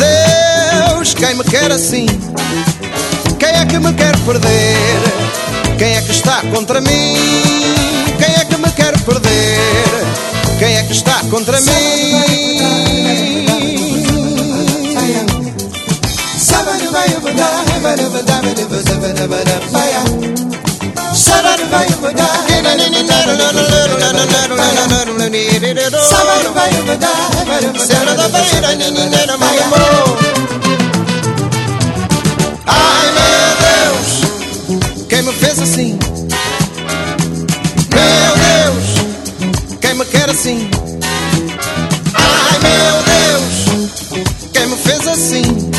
Deus, 0.94 1.14
quem 1.14 1.36
me 1.36 1.44
quer 1.44 1.74
assim? 1.74 2.06
Quem 3.38 3.50
é 3.50 3.66
que 3.66 3.78
me 3.80 3.92
quer 3.96 4.18
perder? 4.20 5.78
Quem 5.78 5.98
é 5.98 6.02
que 6.04 6.12
está 6.12 6.42
contra 6.54 6.80
mim? 6.80 7.18
Quem 8.18 8.34
é 8.34 8.46
que 8.46 8.56
me 8.56 8.72
quer 8.72 8.98
perder? 9.02 9.90
Quem 10.58 10.78
é 10.78 10.84
que 10.84 10.94
está 10.94 11.20
contra 11.30 11.60
mim? 11.60 12.56
Ai 32.66 33.12
meu 33.12 33.56
Deus, 33.68 35.08
quem 35.10 35.22
me 35.22 35.34
fez 35.34 35.60
assim? 35.60 36.00
Meu 37.94 38.34
Deus, 38.48 38.86
quem 39.82 39.94
me 39.96 40.06
quer 40.06 40.30
assim? 40.30 40.70
Ai 42.14 42.60
meu 42.60 43.04
Deus, 43.04 43.56
quem 44.54 44.68
me 44.68 44.78
fez 44.78 45.08
assim? 45.08 45.72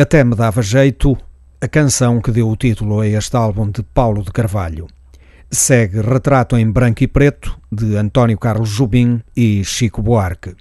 Até 0.00 0.24
me 0.24 0.34
dava 0.34 0.62
jeito 0.62 1.14
a 1.60 1.68
canção 1.68 2.22
que 2.22 2.30
deu 2.30 2.48
o 2.48 2.56
título 2.56 3.00
a 3.00 3.06
este 3.06 3.36
álbum 3.36 3.70
de 3.70 3.82
Paulo 3.82 4.22
de 4.22 4.32
Carvalho. 4.32 4.86
Segue 5.50 6.00
Retrato 6.00 6.56
em 6.56 6.70
Branco 6.70 7.04
e 7.04 7.06
Preto, 7.06 7.60
de 7.70 7.96
António 7.98 8.38
Carlos 8.38 8.70
Jubim 8.70 9.20
e 9.36 9.62
Chico 9.62 10.00
Buarque. 10.00 10.56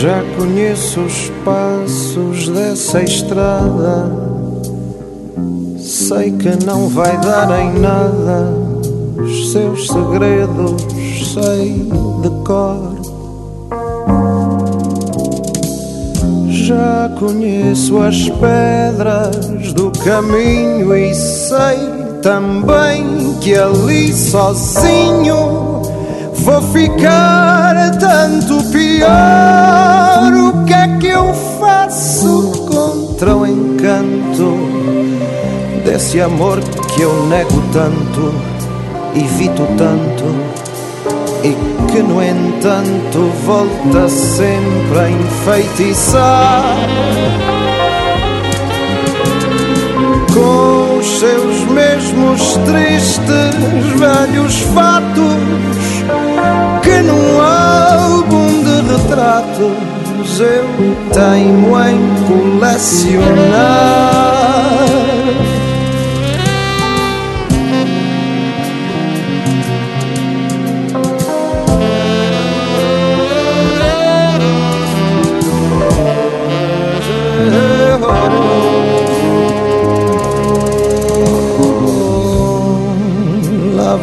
Já 0.00 0.22
conheço 0.38 0.98
os 1.02 1.30
passos 1.44 2.48
dessa 2.48 3.02
estrada. 3.02 4.10
Sei 5.76 6.32
que 6.32 6.64
não 6.64 6.88
vai 6.88 7.20
dar 7.20 7.60
em 7.60 7.78
nada. 7.78 8.50
Os 9.22 9.52
seus 9.52 9.88
segredos 9.88 10.80
sei 11.34 11.86
de 12.22 12.30
cor. 12.46 12.94
Já 16.48 17.10
conheço 17.18 17.98
as 17.98 18.26
pedras 18.26 19.74
do 19.74 19.90
caminho 20.02 20.96
e 20.96 21.14
sei 21.14 21.76
também 22.22 23.34
que 23.42 23.54
ali 23.54 24.14
sozinho 24.14 25.69
Vou 26.50 26.62
ficar 26.62 27.92
tanto 28.00 28.60
pior. 28.72 30.32
O 30.32 30.64
que 30.64 30.72
é 30.72 30.88
que 30.98 31.06
eu 31.06 31.32
faço 31.60 32.50
contra 32.68 33.36
o 33.36 33.46
encanto 33.46 34.58
desse 35.84 36.20
amor 36.20 36.58
que 36.92 37.02
eu 37.02 37.24
nego 37.28 37.62
tanto, 37.72 38.34
evito 39.14 39.64
tanto 39.78 40.24
e 41.44 41.54
que, 41.92 42.02
no 42.02 42.20
entanto, 42.20 43.30
volta 43.46 44.08
sempre 44.08 44.98
a 44.98 45.08
enfeitiçar? 45.08 46.74
Com 50.34 50.98
os 50.98 51.20
seus 51.20 51.60
mesmos 51.70 52.58
tristes 52.66 54.00
velhos 54.00 54.58
fatos 54.74 56.00
num 57.02 57.40
álbum 57.40 58.62
de 58.62 58.82
retratos 58.92 60.40
eu 60.40 60.96
tenho 61.12 61.88
em 61.88 62.00
colecionar. 62.26 64.59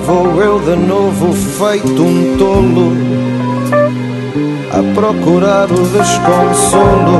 Vou 0.07 0.41
eu 0.41 0.57
de 0.61 0.73
novo 0.77 1.33
feito 1.33 2.01
um 2.01 2.37
tolo 2.37 2.93
a 4.71 4.95
procurar 4.95 5.69
o 5.69 5.83
desconsolo 5.89 7.19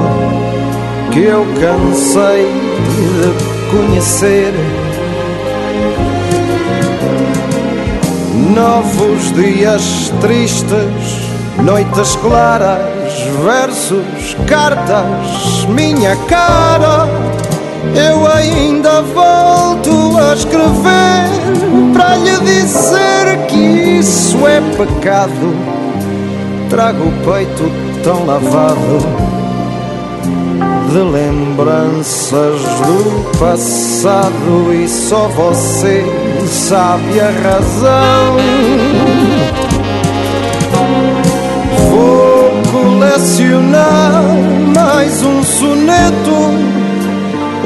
que 1.12 1.20
eu 1.20 1.46
cansei 1.60 2.50
de 2.96 3.76
conhecer. 3.76 4.54
Novos 8.56 9.34
dias 9.34 10.14
tristes, 10.22 11.30
noites 11.62 12.16
claras, 12.16 13.20
versos, 13.44 14.38
cartas, 14.48 15.66
minha 15.68 16.16
cara 16.28 17.06
eu 17.96 18.28
ainda 18.28 19.02
volto 19.02 20.18
a 20.18 20.34
escrever 20.34 21.28
para 21.94 22.16
lhe 22.16 22.40
dizer 22.40 23.46
que 23.48 24.00
isso 24.00 24.38
é 24.48 24.62
pecado. 24.76 25.56
Trago 26.70 27.04
o 27.04 27.12
peito 27.24 27.72
tão 28.04 28.26
lavado 28.26 29.28
de 30.92 31.00
lembranças 31.00 32.62
do 32.62 33.38
passado 33.38 34.74
e 34.74 34.88
só 34.88 35.28
você 35.28 36.06
sabe 36.48 37.20
a 37.20 37.30
razão. 37.30 38.38
Vou 41.90 42.52
colecionar 42.72 44.24
mais 44.76 45.24
um 45.24 45.44
soneto 45.44 46.67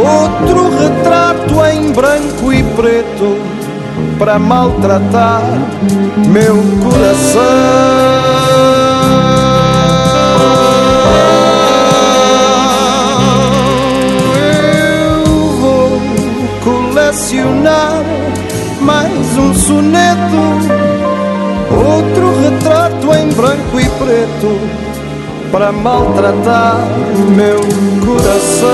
Outro 0.03 0.75
retrato 0.79 1.63
em 1.65 1.91
branco 1.91 2.51
e 2.51 2.63
preto 2.63 3.37
para 4.17 4.39
maltratar 4.39 5.43
meu 6.27 6.55
coração. 6.81 7.41
Eu 15.15 15.25
vou 15.59 16.01
colecionar 16.63 18.03
mais 18.81 19.37
um 19.37 19.53
soneto, 19.53 20.41
outro 21.69 22.41
retrato 22.41 23.13
em 23.13 23.29
branco 23.29 23.79
e 23.79 23.87
preto 23.99 24.90
para 25.51 25.71
maltratar 25.71 26.77
meu 27.35 27.59
coração. 28.05 28.71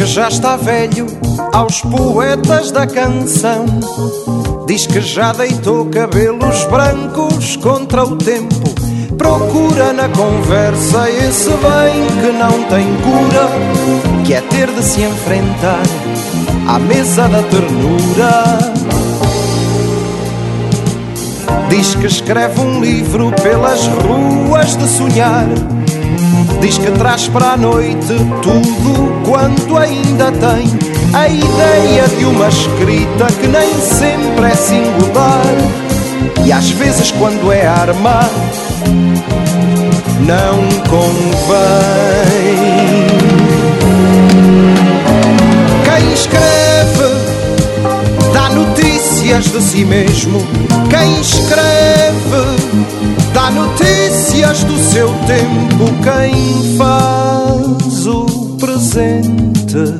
Que 0.00 0.06
já 0.06 0.28
está 0.28 0.56
velho 0.56 1.06
aos 1.52 1.82
poetas 1.82 2.70
da 2.70 2.86
canção. 2.86 3.66
Diz 4.66 4.86
que 4.86 4.98
já 5.02 5.30
deitou 5.30 5.84
cabelos 5.90 6.64
brancos 6.64 7.56
contra 7.56 8.04
o 8.04 8.16
tempo. 8.16 8.54
Procura 9.18 9.92
na 9.92 10.08
conversa 10.08 11.10
esse 11.10 11.50
bem 11.50 12.06
que 12.18 12.32
não 12.32 12.62
tem 12.70 12.86
cura, 13.02 14.24
que 14.24 14.32
é 14.32 14.40
ter 14.40 14.70
de 14.70 14.82
se 14.82 15.02
enfrentar 15.02 15.82
à 16.66 16.78
mesa 16.78 17.28
da 17.28 17.42
ternura. 17.42 18.58
Diz 21.68 21.94
que 21.94 22.06
escreve 22.06 22.58
um 22.58 22.80
livro 22.80 23.30
pelas 23.42 23.86
ruas 23.86 24.76
de 24.76 24.88
sonhar 24.88 25.46
Diz 26.60 26.76
que 26.76 26.90
traz 26.90 27.26
para 27.28 27.52
a 27.52 27.56
noite 27.56 28.14
tudo 28.42 29.09
quanto 29.30 29.76
ainda 29.76 30.32
tem. 30.32 30.66
A 31.14 31.28
ideia 31.28 32.08
de 32.18 32.24
uma 32.24 32.48
escrita 32.48 33.26
que 33.40 33.46
nem 33.46 33.80
sempre 33.80 34.46
é 34.46 34.54
singular. 34.56 35.54
E 36.44 36.50
às 36.50 36.70
vezes, 36.70 37.12
quando 37.12 37.52
é 37.52 37.64
arma, 37.64 38.28
não 40.26 40.58
convém. 40.88 41.60
Quem 45.84 46.12
escreve 46.12 47.14
dá 48.32 48.50
notícias 48.50 49.44
de 49.44 49.62
si 49.62 49.84
mesmo. 49.84 50.44
Quem 50.90 51.20
escreve 51.20 52.10
dá 53.32 53.48
notícias 53.52 54.64
do 54.64 54.76
seu 54.76 55.08
tempo. 55.28 55.84
Quem 56.02 56.76
faz 56.76 58.06
o 58.06 58.39
presente 58.60 59.98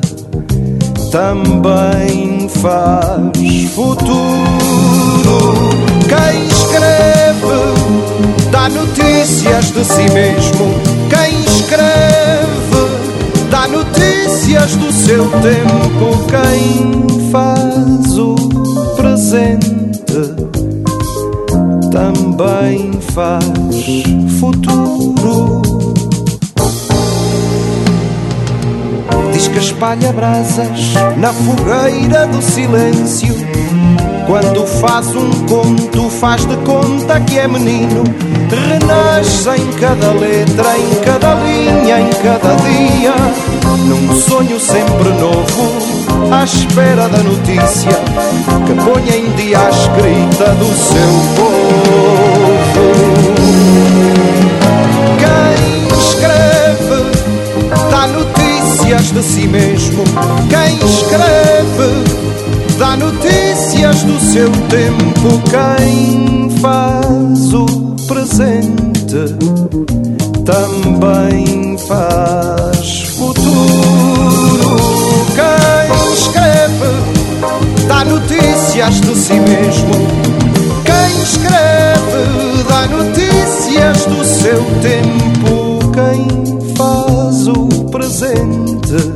também 1.11 2.47
faz 2.47 3.69
futuro. 3.73 5.53
Quem 6.07 6.47
escreve 6.47 7.57
dá 8.51 8.69
notícias 8.69 9.71
de 9.71 9.83
si 9.83 10.03
mesmo. 10.13 10.75
Quem 11.09 11.41
escreve 11.41 12.81
dá 13.49 13.67
notícias 13.67 14.75
do 14.75 14.91
seu 14.93 15.27
tempo. 15.41 16.17
Quem 16.29 17.29
faz 17.31 18.17
o 18.17 18.35
presente 18.95 19.71
também 21.91 22.91
faz 23.13 23.43
futuro. 24.39 24.90
Espalha 29.81 30.13
brasas 30.13 30.93
na 31.17 31.33
fogueira 31.33 32.27
do 32.27 32.39
silêncio. 32.39 33.33
Quando 34.27 34.67
faz 34.79 35.07
um 35.15 35.31
conto, 35.47 36.07
faz 36.07 36.45
de 36.45 36.55
conta 36.57 37.19
que 37.21 37.39
é 37.39 37.47
menino. 37.47 38.03
Renasce 38.69 39.49
em 39.49 39.71
cada 39.79 40.11
letra, 40.11 40.77
em 40.77 41.03
cada 41.03 41.33
linha, 41.33 41.99
em 41.99 42.09
cada 42.21 42.53
dia. 42.57 43.15
Num 43.87 44.21
sonho 44.21 44.59
sempre 44.59 45.09
novo, 45.19 46.31
à 46.31 46.43
espera 46.43 47.09
da 47.09 47.17
notícia 47.17 47.91
que 48.67 48.73
ponha 48.83 49.17
em 49.17 49.31
dia 49.31 49.57
a 49.57 49.69
escrita 49.71 50.53
do 50.59 50.75
seu 50.75 51.11
povo. 51.35 52.50
Notícias 59.01 59.11
de 59.11 59.23
si 59.23 59.47
mesmo. 59.47 60.03
Quem 60.49 60.77
escreve 60.87 61.89
dá 62.77 62.95
notícias 62.95 64.03
do 64.03 64.19
seu 64.19 64.49
tempo. 64.69 65.41
Quem 65.49 66.49
faz 66.61 67.53
o 67.53 67.65
presente 68.07 69.35
também 70.45 71.77
faz 71.77 73.01
futuro. 73.17 74.77
Quem 75.35 76.13
escreve 76.13 76.91
dá 77.87 78.05
notícias 78.05 79.01
de 79.01 79.15
si 79.15 79.33
mesmo. 79.33 80.07
Quem 80.85 81.23
escreve 81.23 82.63
dá 82.67 82.87
notícias 82.87 84.05
do 84.05 84.23
seu 84.23 84.63
tempo. 84.81 85.20
Presente 87.91 89.11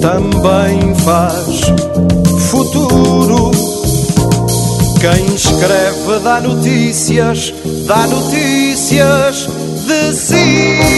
também 0.00 0.94
faz 0.96 1.60
futuro. 2.50 3.52
Quem 5.00 5.34
escreve 5.34 6.18
dá 6.24 6.40
notícias, 6.40 7.54
dá 7.86 8.06
notícias 8.08 9.48
de 9.86 10.14
si. 10.16 10.97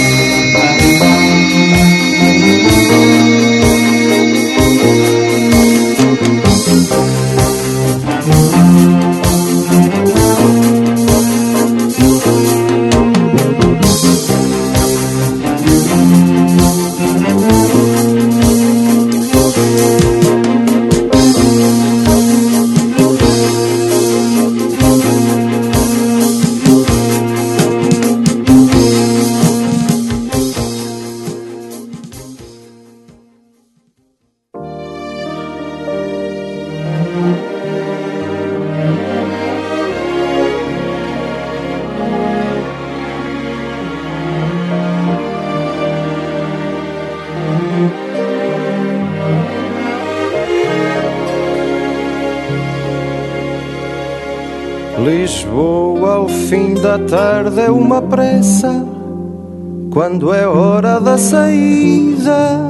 Tarde 57.42 57.60
é 57.60 57.70
uma 57.70 58.02
pressa 58.02 58.84
quando 59.90 60.34
é 60.34 60.46
hora 60.46 61.00
da 61.00 61.16
saída. 61.16 62.60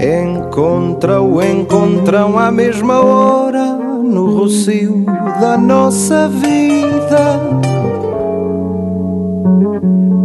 Encontra 0.00 1.22
o 1.22 1.40
encontrão 1.40 2.36
à 2.36 2.50
mesma 2.50 3.00
hora 3.00 3.74
no 4.02 4.38
rocio 4.38 5.04
da 5.40 5.56
nossa 5.56 6.28
vida. 6.28 7.40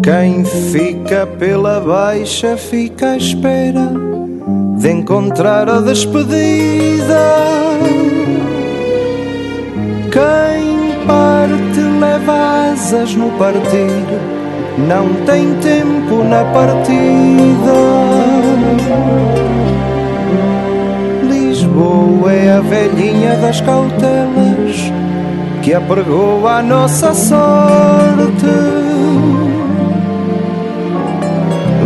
Quem 0.01 0.43
fica 0.43 1.27
pela 1.37 1.79
baixa 1.79 2.57
fica 2.57 3.11
à 3.11 3.17
espera 3.17 3.91
de 4.79 4.91
encontrar 4.91 5.69
a 5.69 5.81
despedida. 5.81 7.21
Quem 10.11 10.46
asas 12.29 13.15
no 13.15 13.29
partir, 13.31 14.05
não 14.77 15.13
tem 15.25 15.53
tempo 15.55 16.23
na 16.23 16.43
partida. 16.45 17.77
Lisboa 21.23 22.31
é 22.31 22.57
a 22.57 22.61
velhinha 22.61 23.35
das 23.37 23.61
cautelas 23.61 24.91
que 25.63 25.73
apregou 25.73 26.47
a 26.47 26.61
nossa 26.61 27.13
sorte. 27.13 28.45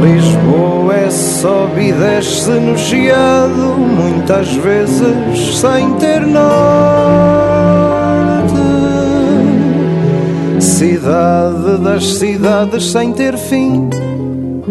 Lisboa 0.01 0.95
é 0.95 1.09
sobe 1.09 1.89
e 1.89 1.93
desce 1.93 2.51
no 2.51 2.75
geado, 2.75 3.75
muitas 3.77 4.53
vezes 4.55 5.59
sem 5.59 5.93
ter 5.95 6.21
norte. 6.21 7.40
Cidade 10.81 11.77
das 11.83 12.03
cidades 12.15 12.91
sem 12.91 13.13
ter 13.13 13.37
fim, 13.37 13.87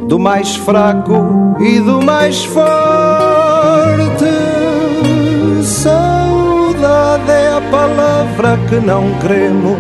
do 0.09 0.19
mais 0.19 0.57
fraco 0.57 1.55
e 1.61 1.79
do 1.79 2.03
mais 2.03 2.45
forte. 2.47 2.65
Saudade 5.63 7.31
é 7.31 7.53
a 7.57 7.61
palavra 7.71 8.59
que 8.69 8.85
não 8.85 9.05
queremos 9.21 9.79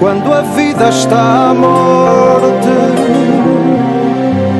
quando 0.00 0.32
a 0.32 0.40
vida 0.40 0.88
está 0.88 1.50
à 1.50 1.54
morte. 1.54 2.66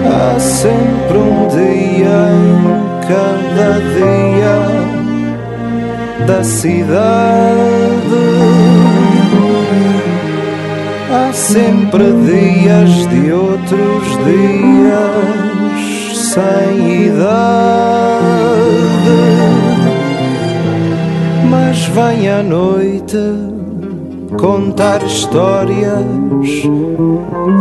Há 0.06 0.38
sempre 0.38 1.18
um 1.18 1.48
dia 1.48 2.30
em 2.38 2.62
cada 3.08 3.80
dia 3.96 4.54
da 6.28 6.44
cidade. 6.44 7.02
Há 11.12 11.30
sempre 11.34 12.04
dias 12.24 13.06
de 13.08 13.32
outros 13.32 14.18
dias 14.24 15.52
sem 16.32 17.04
idade. 17.06 17.32
Mas 21.50 21.84
vem 21.88 22.30
a 22.30 22.42
noite 22.42 23.18
contar 24.38 25.02
histórias, 25.02 26.02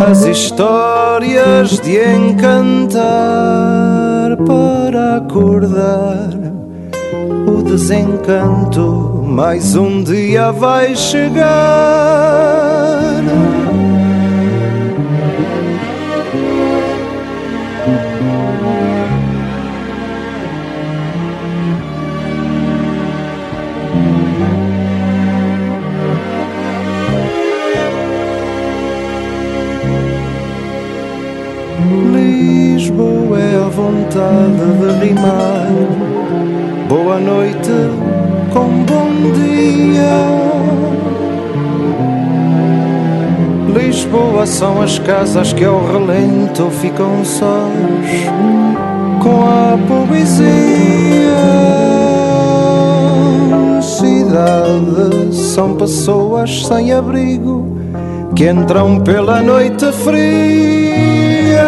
as 0.10 0.24
histórias 0.24 1.78
de 1.82 1.98
encantar 1.98 3.02
para 4.48 5.18
acordar 5.18 6.30
o 7.48 7.62
desencanto. 7.64 9.26
Mais 9.28 9.76
um 9.76 10.02
dia 10.02 10.54
vai 10.54 10.96
chegar. 10.96 12.71
Lisboa 32.12 33.40
é 33.40 33.56
a 33.56 33.70
vontade 33.70 34.56
de 34.80 35.06
rimar. 35.06 35.68
Boa 36.90 37.20
noite 37.20 37.70
com 38.52 38.84
bom 38.84 39.32
dia. 39.34 40.51
Lisboa 44.02 44.48
são 44.48 44.82
as 44.82 44.98
casas 44.98 45.54
que 45.54 45.64
ao 45.64 45.86
relento 45.86 46.72
ficam 46.82 47.24
sós 47.24 47.72
com 49.22 49.44
a 49.44 49.78
poesia 49.88 50.42
cidade 53.80 55.36
são 55.36 55.76
pessoas 55.76 56.66
sem 56.66 56.92
abrigo 56.92 57.78
que 58.36 58.50
entram 58.50 59.00
pela 59.02 59.40
noite 59.44 59.92
fria. 59.92 61.62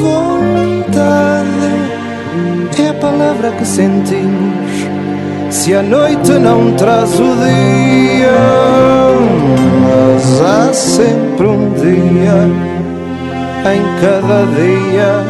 Vontade 0.00 1.42
é 2.82 2.88
a 2.88 2.94
palavra 2.94 3.50
que 3.52 3.66
sentimos 3.66 4.91
se 5.52 5.74
a 5.74 5.82
noite 5.82 6.32
não 6.32 6.72
traz 6.72 7.20
o 7.20 7.34
dia. 7.44 8.32
Mas 9.82 10.40
há 10.40 10.72
sempre 10.72 11.46
um 11.46 11.70
dia 11.74 12.48
em 13.72 13.82
cada 14.00 14.44
dia 14.56 15.24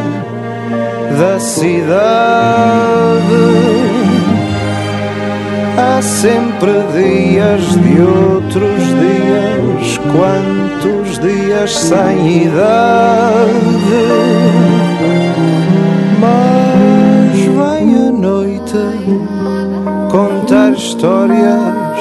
da 1.19 1.39
cidade 1.39 2.83
Há 5.75 6.01
sempre 6.03 6.71
dias 6.93 7.61
de 7.81 8.01
outros 8.01 8.83
dias, 8.85 9.97
quantos 10.11 11.19
dias 11.19 11.75
sem 11.75 12.43
idade. 12.43 13.73
Histórias, 21.03 21.99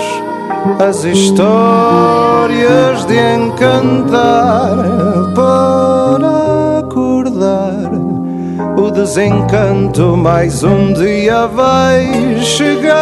as 0.78 1.02
histórias 1.02 3.04
de 3.06 3.18
encantar 3.18 4.76
para 5.34 6.78
acordar 6.78 7.90
o 8.78 8.92
desencanto 8.92 10.16
mais 10.16 10.62
um 10.62 10.92
dia 10.92 11.48
vai 11.48 12.40
chegar. 12.42 12.92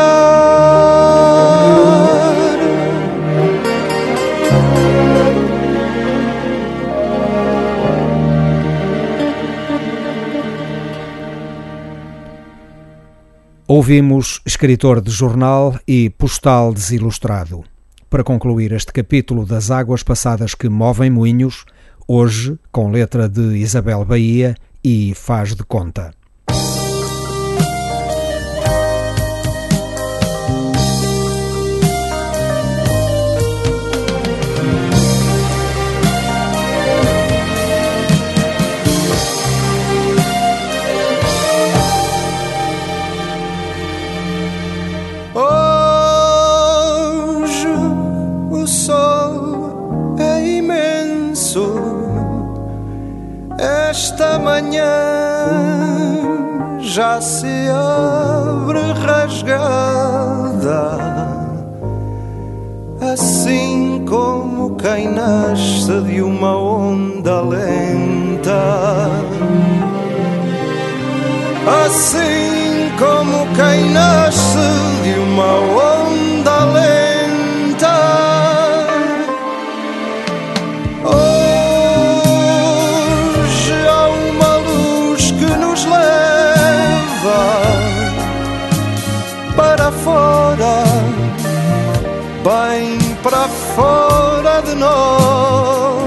Ouvimos 13.73 14.43
escritor 14.45 15.01
de 15.01 15.13
jornal 15.13 15.79
e 15.87 16.11
postal 16.11 16.75
desilustrado. 16.75 17.63
Para 18.11 18.25
concluir 18.25 18.73
este 18.73 18.93
capítulo 18.93 19.47
das 19.47 19.71
águas 19.71 20.03
passadas 20.03 20.57
que 20.57 20.69
movem 20.69 21.09
moinhos, 21.09 21.65
hoje 22.05 22.59
com 22.73 22.91
letra 22.91 23.29
de 23.29 23.59
Isabel 23.59 24.05
Bahia 24.05 24.57
e 24.83 25.15
faz 25.15 25.55
de 25.55 25.63
conta. 25.63 26.13
Já 56.93 57.21
se 57.21 57.69
abre 57.69 58.81
rasgada, 59.07 60.19
assim 63.13 64.05
como 64.09 64.77
quem 64.77 65.09
nasce 65.09 66.01
de 66.03 66.21
uma 66.21 66.57
onda 66.57 67.41
lenta. 67.43 69.09
Assim 71.87 72.91
como 72.99 73.47
quem 73.55 73.91
nasce 73.93 74.59
de 75.05 75.19
uma 75.21 75.53
onda 75.61 76.65
lenta. 76.65 77.00
Para 93.23 93.49
fora 93.49 94.63
de 94.63 94.75
nós 94.75 96.01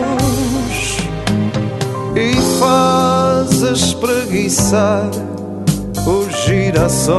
e 2.16 2.34
faz 2.60 3.62
espreguiçar 3.62 5.10
os 6.06 6.36
girassóis 6.44 7.14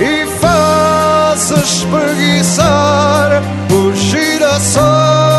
e 0.00 0.26
faz 0.40 1.50
espreguiçar 1.50 3.42
os 3.70 3.98
girassóis. 3.98 5.31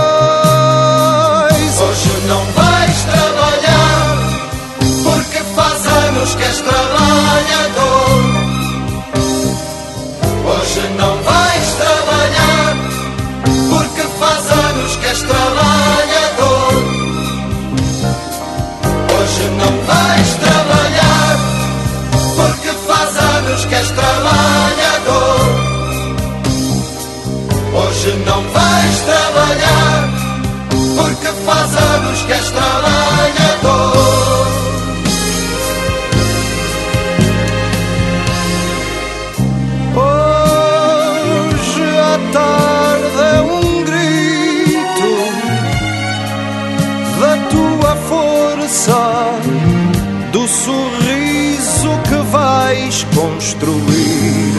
Construir. 53.44 54.54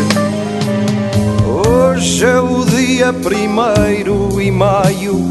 Hoje 1.46 2.26
é 2.26 2.38
o 2.38 2.66
dia 2.66 3.14
primeiro 3.14 4.38
e 4.38 4.50
maio 4.50 5.24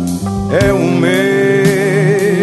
é 0.60 0.74
um 0.74 0.98
mês. 0.98 2.34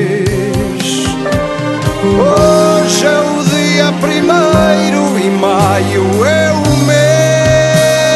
Hoje 2.17 3.07
é 3.07 3.19
o 3.19 3.43
dia 3.45 3.93
primeiro 4.01 5.19
e 5.19 5.31
maio 5.31 6.25
é 6.25 6.53
um 6.53 6.77
mês. 6.87 8.15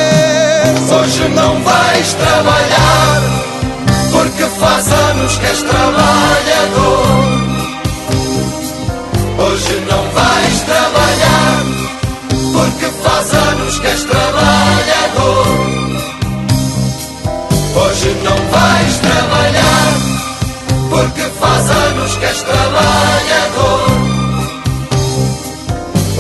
Hoje 0.93 1.29
não 1.31 1.61
vais 1.63 2.15
trabalhar 2.15 3.23
porque 4.13 4.45
faz 4.45 4.93
anos 4.93 5.37
que 5.37 5.47
és 5.47 5.63
trabalhador. 5.63 7.24
és 22.35 22.43
trabalhador. 22.43 23.91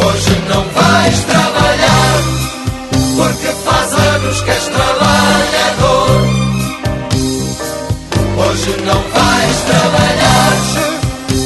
Hoje 0.04 0.34
não 0.48 0.64
vais 0.70 1.18
trabalhar, 1.24 2.22
porque 3.16 3.50
faz 3.64 3.92
anos 3.92 4.40
que 4.42 4.50
és 4.50 4.64
trabalhador. 4.76 6.20
Hoje 8.42 8.76
não 8.88 9.00
vais 9.16 9.56
trabalhar, 9.70 10.52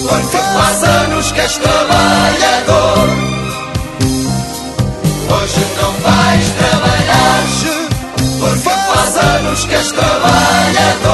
porque 0.06 0.38
faz 0.54 0.82
anos 0.84 1.32
que 1.32 1.40
és 1.40 1.56
trabalhador. 1.56 3.08
Hoje 5.34 5.62
não 5.80 5.92
vais 6.06 6.46
trabalhar, 6.60 7.40
porque 8.40 8.70
faz 8.88 9.16
anos 9.16 9.64
que 9.64 9.74
és 9.74 9.92
trabalhador. 9.92 11.07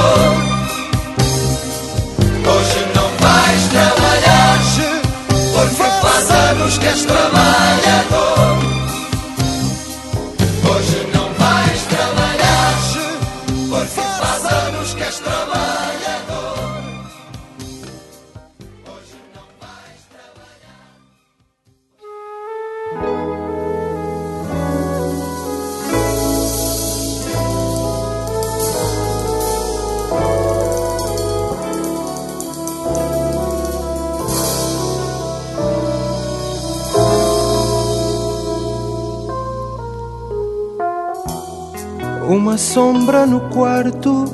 Sombra 43.14 43.26
no 43.26 43.40
quarto, 43.50 44.24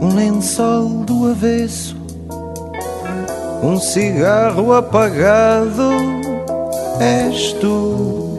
um 0.00 0.14
lençol 0.14 0.88
do 1.04 1.30
avesso, 1.30 1.96
um 3.62 3.78
cigarro 3.78 4.72
apagado, 4.72 5.90
és 7.00 7.52
tu. 7.54 8.36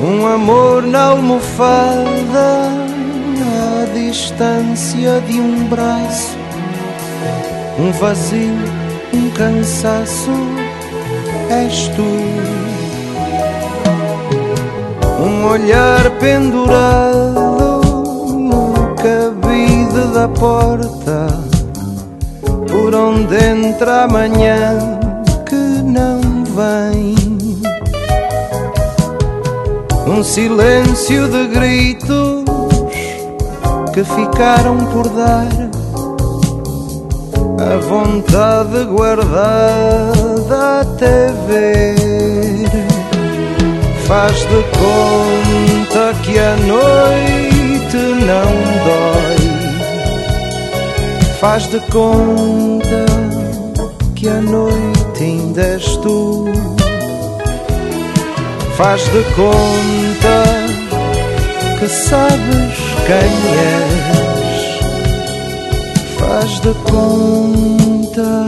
Um 0.00 0.26
amor 0.26 0.82
na 0.82 1.06
almofada, 1.06 2.68
à 3.62 3.94
distância 3.94 5.20
de 5.22 5.40
um 5.40 5.68
braço, 5.68 6.36
um 7.78 7.90
vazio, 7.92 8.54
um 9.14 9.30
cansaço, 9.30 10.30
és 11.50 11.88
tu. 11.88 12.47
Um 15.38 15.44
olhar 15.44 16.10
pendurado 16.18 17.54
no 18.34 18.72
cabide 18.96 20.12
da 20.12 20.26
porta 20.26 21.28
Por 22.66 22.92
onde 22.92 23.36
entra 23.36 24.02
a 24.02 24.08
manhã 24.08 24.98
que 25.46 25.54
não 25.54 26.20
vem. 26.44 27.14
Um 30.08 30.24
silêncio 30.24 31.28
de 31.28 31.46
gritos 31.46 32.44
que 33.94 34.02
ficaram 34.02 34.76
por 34.86 35.08
dar 35.08 35.46
A 37.60 37.76
vontade 37.86 38.84
guardada 38.86 40.80
até 40.80 41.32
ver 41.46 42.97
Faz 44.08 44.38
de 44.38 44.62
conta 44.78 46.14
que 46.22 46.38
a 46.38 46.56
noite 46.56 47.96
não 48.24 48.52
dói. 48.86 49.36
Faz 51.38 51.66
de 51.66 51.78
conta 51.90 53.04
que 54.14 54.26
a 54.28 54.40
noite 54.40 55.22
ainda 55.22 55.60
és 55.60 55.96
tu. 55.98 56.46
Faz 58.78 59.02
de 59.12 59.22
conta 59.36 60.42
que 61.78 61.86
sabes 61.86 62.78
quem 63.06 63.30
és. 63.60 64.62
Faz 66.18 66.60
de 66.60 66.72
conta 66.90 68.46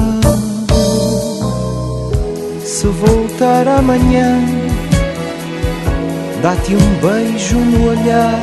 se 2.64 2.86
voltar 2.86 3.68
amanhã 3.68 4.59
Dá-te 6.42 6.74
um 6.74 6.94
beijo 7.02 7.58
no 7.58 7.90
olhar, 7.90 8.40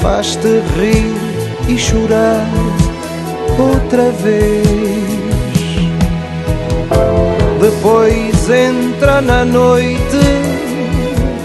faz-te 0.00 0.60
rir 0.76 1.14
e 1.68 1.78
chorar 1.78 2.44
outra 3.56 4.10
vez. 4.10 5.22
Depois 7.60 8.50
entra 8.50 9.20
na 9.20 9.44
noite 9.44 10.18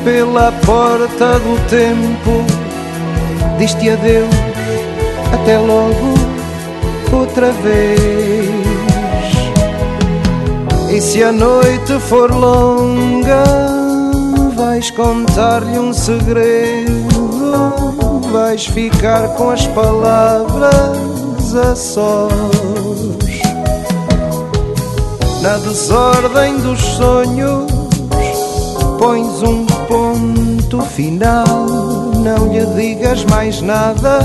pela 0.04 0.52
porta 0.66 1.38
do 1.38 1.70
tempo, 1.70 2.44
diz-te 3.60 3.92
adeus, 3.92 4.34
até 5.32 5.60
logo 5.60 6.16
outra 7.14 7.52
vez. 7.52 8.50
E 10.90 11.00
se 11.00 11.22
a 11.22 11.32
noite 11.32 12.00
for 12.00 12.32
longa, 12.32 13.76
vais 14.78 14.91
contar-lhe 14.91 15.80
um 15.80 15.91
segredo, 15.91 16.91
vais 18.32 18.67
ficar 18.67 19.30
com 19.30 19.49
as 19.49 19.65
palavras 19.65 21.55
a 21.55 21.75
sós. 21.75 22.32
Na 25.41 25.57
desordem 25.57 26.59
dos 26.59 26.80
sonhos, 26.80 27.71
pões 28.99 29.41
um 29.41 29.65
ponto 29.88 30.82
final, 30.82 31.47
não 32.23 32.53
lhe 32.53 32.63
digas 32.75 33.25
mais 33.25 33.59
nada 33.61 34.19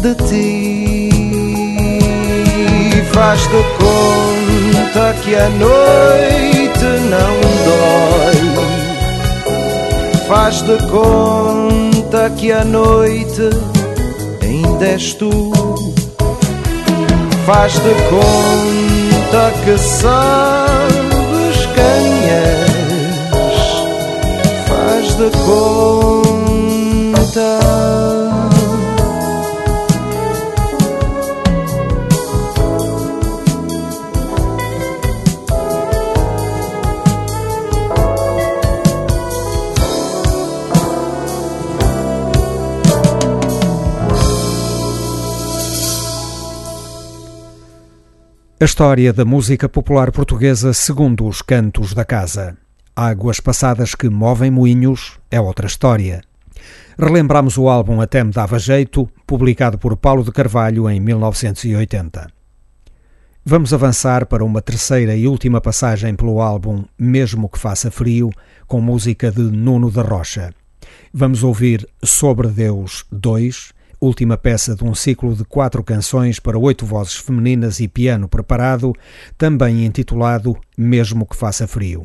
de 0.00 0.14
ti. 0.26 1.10
Faz-te 3.12 3.62
conta 3.78 5.14
que 5.22 5.34
a 5.34 5.50
noite 5.50 6.84
não 7.10 7.40
dói. 7.66 8.15
Faz 10.28 10.62
de 10.62 10.76
conta 10.90 12.30
que 12.30 12.50
a 12.50 12.64
noite 12.64 13.48
ainda 14.42 14.86
és 14.86 15.14
tu. 15.14 15.30
Faz 17.46 17.74
de 17.74 17.94
conta 18.10 19.52
que 19.64 19.78
sabes 19.78 21.56
quem 21.74 22.06
és. 22.28 23.60
Faz 24.66 25.14
de 25.14 25.30
conta. 25.46 26.46
A 48.58 48.64
história 48.64 49.12
da 49.12 49.22
música 49.22 49.68
popular 49.68 50.10
portuguesa 50.10 50.72
segundo 50.72 51.26
os 51.26 51.42
cantos 51.42 51.92
da 51.92 52.06
casa. 52.06 52.56
Águas 52.96 53.38
passadas 53.38 53.94
que 53.94 54.08
movem 54.08 54.50
moinhos 54.50 55.18
é 55.30 55.38
outra 55.38 55.66
história. 55.66 56.22
Relembramos 56.98 57.58
o 57.58 57.68
álbum 57.68 58.00
Até 58.00 58.24
Me 58.24 58.32
Dava 58.32 58.58
Jeito, 58.58 59.06
publicado 59.26 59.76
por 59.76 59.94
Paulo 59.94 60.24
de 60.24 60.32
Carvalho 60.32 60.88
em 60.88 60.98
1980. 60.98 62.28
Vamos 63.44 63.74
avançar 63.74 64.24
para 64.24 64.42
uma 64.42 64.62
terceira 64.62 65.14
e 65.14 65.28
última 65.28 65.60
passagem 65.60 66.14
pelo 66.14 66.40
álbum 66.40 66.82
Mesmo 66.98 67.50
que 67.50 67.58
Faça 67.58 67.90
Frio, 67.90 68.30
com 68.66 68.80
música 68.80 69.30
de 69.30 69.42
Nuno 69.42 69.90
da 69.90 70.00
Rocha. 70.00 70.54
Vamos 71.12 71.44
ouvir 71.44 71.86
Sobre 72.02 72.48
Deus 72.48 73.04
2, 73.12 73.74
última 74.00 74.36
peça 74.36 74.74
de 74.74 74.84
um 74.84 74.94
ciclo 74.94 75.34
de 75.34 75.44
quatro 75.44 75.82
canções 75.82 76.38
para 76.38 76.58
oito 76.58 76.84
vozes 76.84 77.16
femininas 77.16 77.80
e 77.80 77.88
piano 77.88 78.28
preparado, 78.28 78.92
também 79.36 79.84
intitulado 79.84 80.56
Mesmo 80.76 81.26
que 81.26 81.36
Faça 81.36 81.66
Frio. 81.66 82.04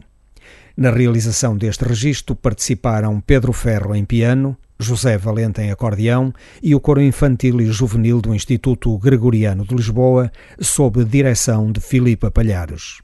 Na 0.75 0.89
realização 0.89 1.57
deste 1.57 1.83
registro 1.83 2.35
participaram 2.35 3.19
Pedro 3.19 3.53
Ferro 3.53 3.93
em 3.95 4.05
piano, 4.05 4.57
José 4.79 5.17
Valente 5.17 5.61
em 5.61 5.69
acordeão 5.69 6.33
e 6.61 6.73
o 6.73 6.79
coro 6.79 7.01
infantil 7.01 7.61
e 7.61 7.65
juvenil 7.65 8.21
do 8.21 8.33
Instituto 8.33 8.97
Gregoriano 8.97 9.65
de 9.65 9.75
Lisboa, 9.75 10.31
sob 10.59 11.03
direção 11.05 11.71
de 11.71 11.79
Filipa 11.79 12.31
Palhares. 12.31 13.01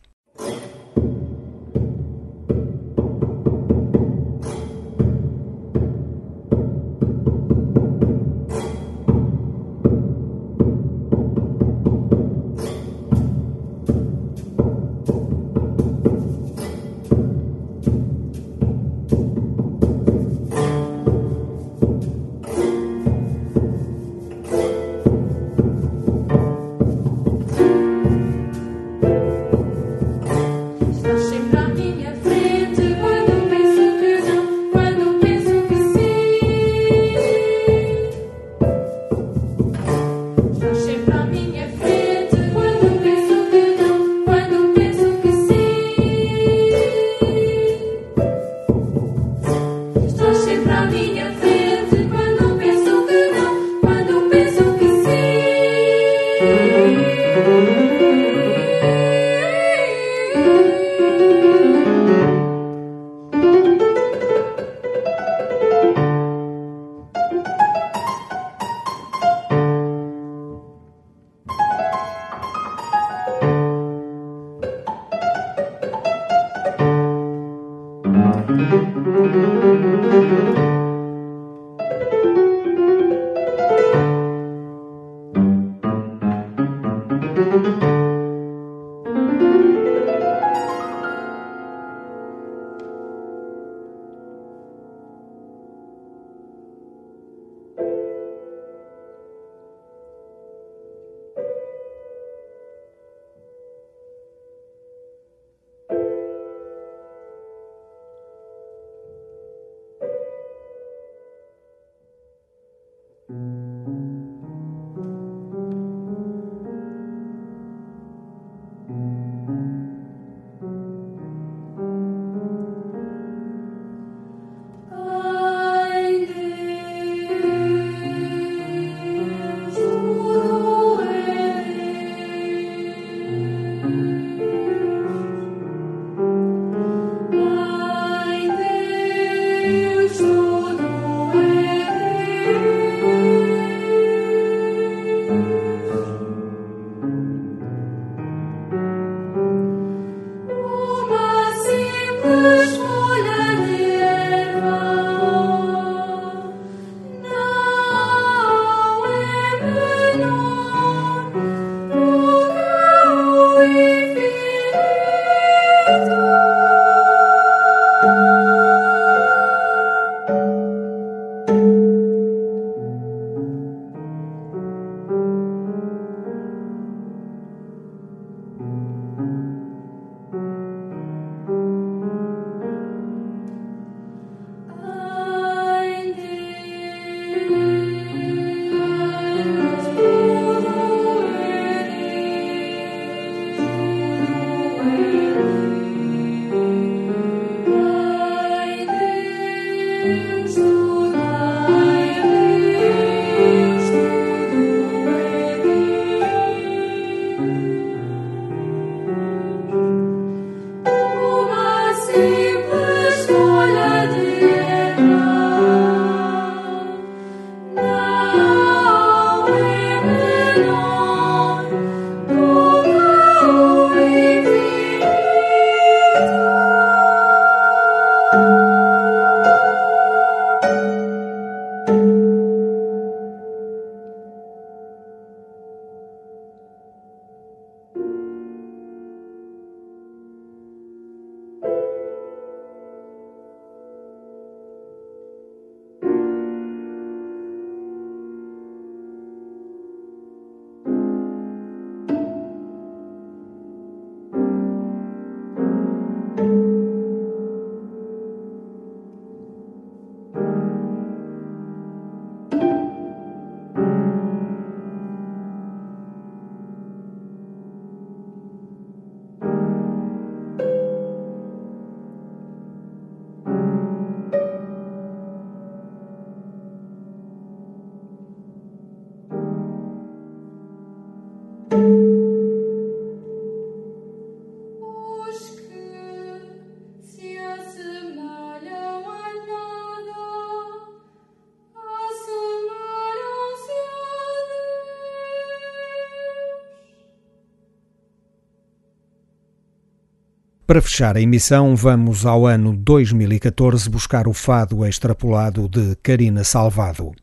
Para 300.67 300.81
fechar 300.81 301.15
a 301.15 301.21
emissão, 301.21 301.77
vamos 301.77 302.25
ao 302.25 302.45
ano 302.45 302.75
2014 302.75 303.89
buscar 303.89 304.27
o 304.27 304.33
fado 304.33 304.85
extrapolado 304.85 305.69
de 305.69 305.95
Karina 306.03 306.43
Salvado. 306.43 307.13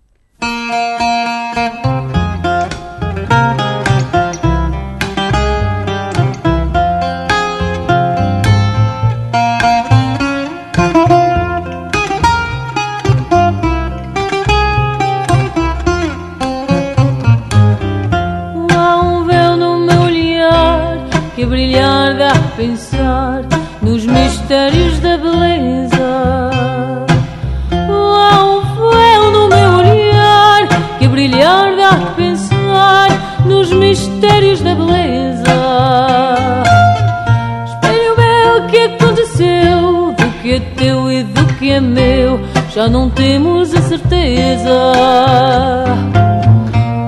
Já 42.74 42.88
não 42.88 43.08
temos 43.08 43.72
a 43.72 43.80
certeza. 43.82 44.92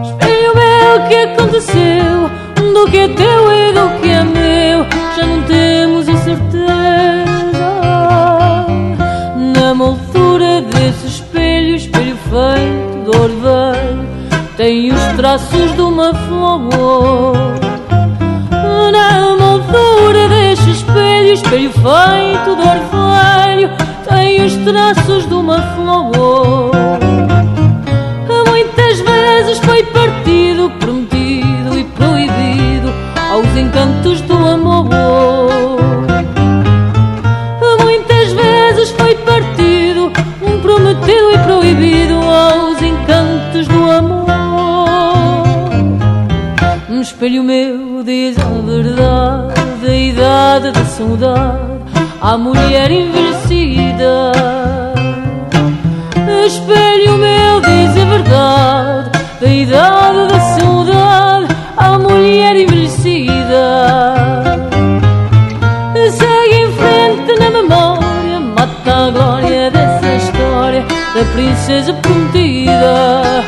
Espelho 0.04 0.54
meu, 0.54 0.96
o 0.96 1.08
que 1.08 1.14
aconteceu? 1.14 2.30
Do 2.72 2.88
que 2.88 2.98
é 2.98 3.08
teu 3.08 3.52
e 3.52 3.72
do 3.72 4.00
que 4.00 4.10
é 4.10 4.22
meu, 4.22 4.86
já 5.16 5.26
não 5.26 5.42
temos 5.42 6.08
a 6.08 6.16
certeza. 6.18 6.86
Na 9.56 9.74
moldura 9.74 10.62
desse 10.62 11.08
espelho, 11.08 11.74
espelho 11.74 12.16
feito 12.16 13.10
de 13.10 13.18
orvalho, 13.18 14.08
tem 14.56 14.92
os 14.92 15.02
traços 15.16 15.74
de 15.74 15.80
uma 15.80 16.14
flor. 16.14 17.34
Na 18.92 19.36
moldura 19.36 20.28
deste 20.28 20.70
espelho, 20.70 21.32
espelho 21.32 21.72
feito 21.72 22.54
de 22.54 22.62
orvalho 22.62 22.95
os 24.46 24.54
traços 24.58 25.26
de 25.28 25.34
uma 25.34 25.60
flor. 25.74 26.70
Muitas 28.46 29.00
vezes 29.00 29.58
foi 29.58 29.82
partido, 29.86 30.70
prometido 30.78 31.76
e 31.76 31.84
proibido 31.84 32.92
aos 33.28 33.56
encantos 33.56 34.20
do 34.20 34.34
amor. 34.34 36.06
Muitas 37.80 38.32
vezes 38.32 38.90
foi 38.92 39.16
partido, 39.16 40.12
prometido 40.62 41.32
e 41.32 41.38
proibido 41.38 42.14
aos 42.14 42.80
encantos 42.80 43.66
do 43.66 43.90
amor. 43.90 44.26
Um 46.88 47.00
espelho 47.00 47.42
meu 47.42 48.04
diz 48.04 48.38
a 48.38 48.44
verdade, 48.64 49.86
a 49.88 49.94
idade 49.94 50.70
da 50.70 50.84
saudade, 50.84 51.65
à 52.20 52.38
mulher 52.38 52.90
envelhecida. 52.90 54.32
Espelho 56.46 57.18
meu 57.18 57.60
diz 57.60 57.96
a 58.00 58.04
verdade, 58.04 59.10
a 59.42 59.46
idade 59.46 60.28
da 60.28 60.40
saudade, 60.40 61.46
à 61.76 61.98
mulher 61.98 62.56
envelhecida. 62.56 63.96
Segue 66.10 66.54
em 66.54 66.72
frente 66.72 67.40
na 67.40 67.50
memória, 67.50 68.40
mata 68.40 69.06
a 69.06 69.10
glória 69.10 69.70
dessa 69.70 70.14
história 70.14 70.84
da 71.14 71.24
princesa 71.32 71.92
prometida. 71.94 73.44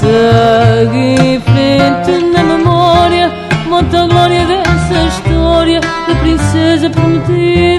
Segue 0.00 1.22
em 1.22 1.40
frente 1.40 2.24
na 2.32 2.42
memória, 2.42 3.32
mata 3.68 4.02
a 4.02 4.06
glória 4.06 4.44
dessa 4.46 5.02
história 5.08 5.80
da 5.80 6.14
princesa 6.16 6.90
prometida. 6.90 7.69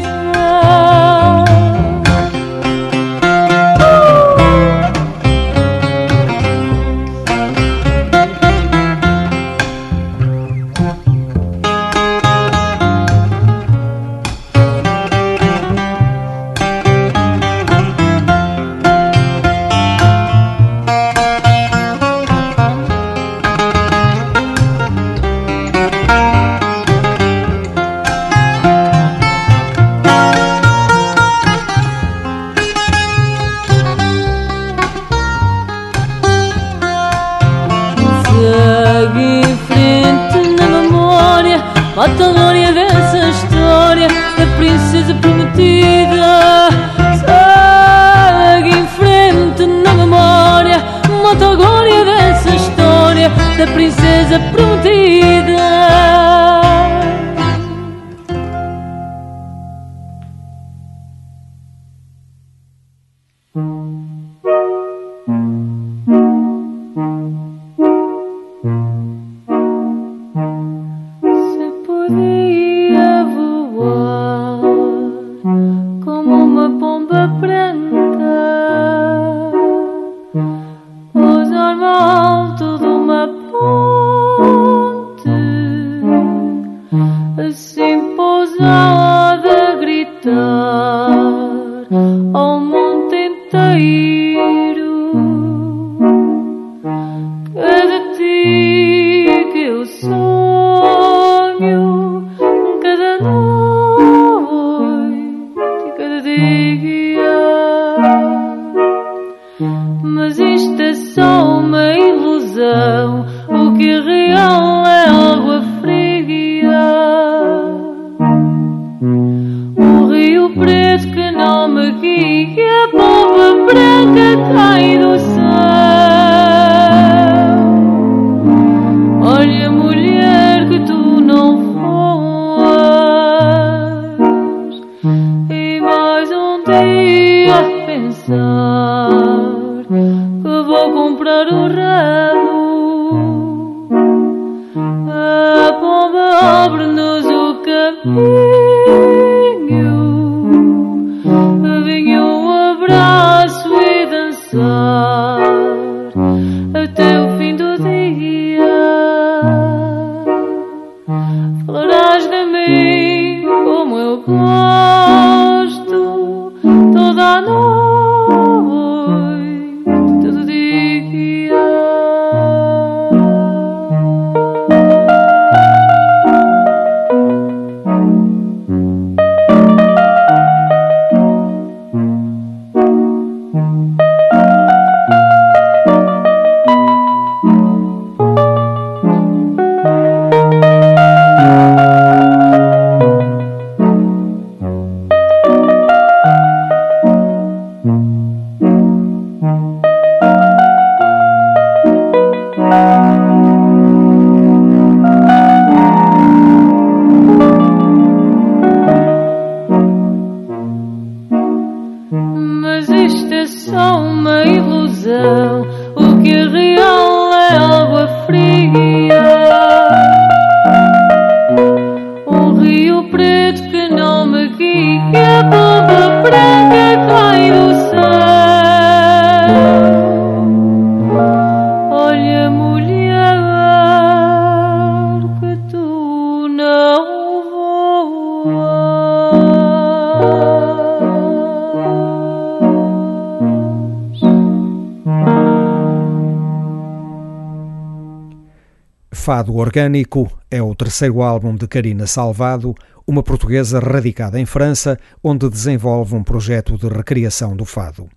Orgânico 249.61 250.27
é 250.49 250.59
o 250.59 250.73
terceiro 250.73 251.21
álbum 251.21 251.53
de 251.55 251.67
Karina 251.67 252.07
Salvado, 252.07 252.73
uma 253.05 253.21
portuguesa 253.21 253.79
radicada 253.79 254.39
em 254.39 254.45
França, 254.45 254.97
onde 255.23 255.47
desenvolve 255.47 256.15
um 256.15 256.23
projeto 256.23 256.79
de 256.79 256.87
recriação 256.87 257.55
do 257.55 257.63
fado. 257.63 258.09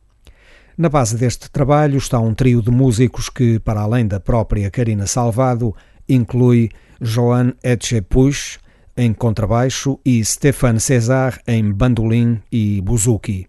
Na 0.76 0.88
base 0.88 1.18
deste 1.18 1.50
trabalho 1.50 1.98
está 1.98 2.18
um 2.18 2.32
trio 2.32 2.62
de 2.62 2.70
músicos 2.70 3.28
que, 3.28 3.58
para 3.58 3.82
além 3.82 4.06
da 4.06 4.18
própria 4.18 4.70
Karina 4.70 5.06
Salvado, 5.06 5.76
inclui 6.08 6.70
Joan 6.98 7.52
Etchepuch 7.62 8.58
em 8.96 9.12
contrabaixo 9.12 10.00
e 10.02 10.24
Stéphane 10.24 10.80
César 10.80 11.38
em 11.46 11.70
bandolim 11.70 12.40
e 12.50 12.80
buzuki. 12.80 13.46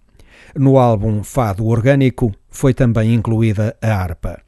No 0.54 0.78
álbum 0.78 1.24
Fado 1.24 1.66
Orgânico 1.66 2.34
foi 2.50 2.74
também 2.74 3.14
incluída 3.14 3.74
a 3.82 3.88
harpa. 3.96 4.45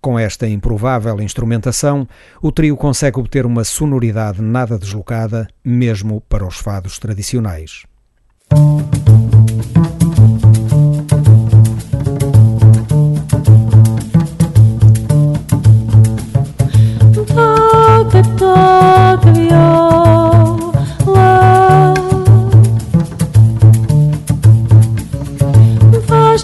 Com 0.00 0.18
esta 0.18 0.46
improvável 0.46 1.20
instrumentação, 1.20 2.06
o 2.40 2.52
trio 2.52 2.76
consegue 2.76 3.18
obter 3.18 3.44
uma 3.44 3.64
sonoridade 3.64 4.40
nada 4.40 4.78
deslocada, 4.78 5.48
mesmo 5.64 6.20
para 6.28 6.46
os 6.46 6.56
fados 6.56 6.98
tradicionais. 6.98 7.82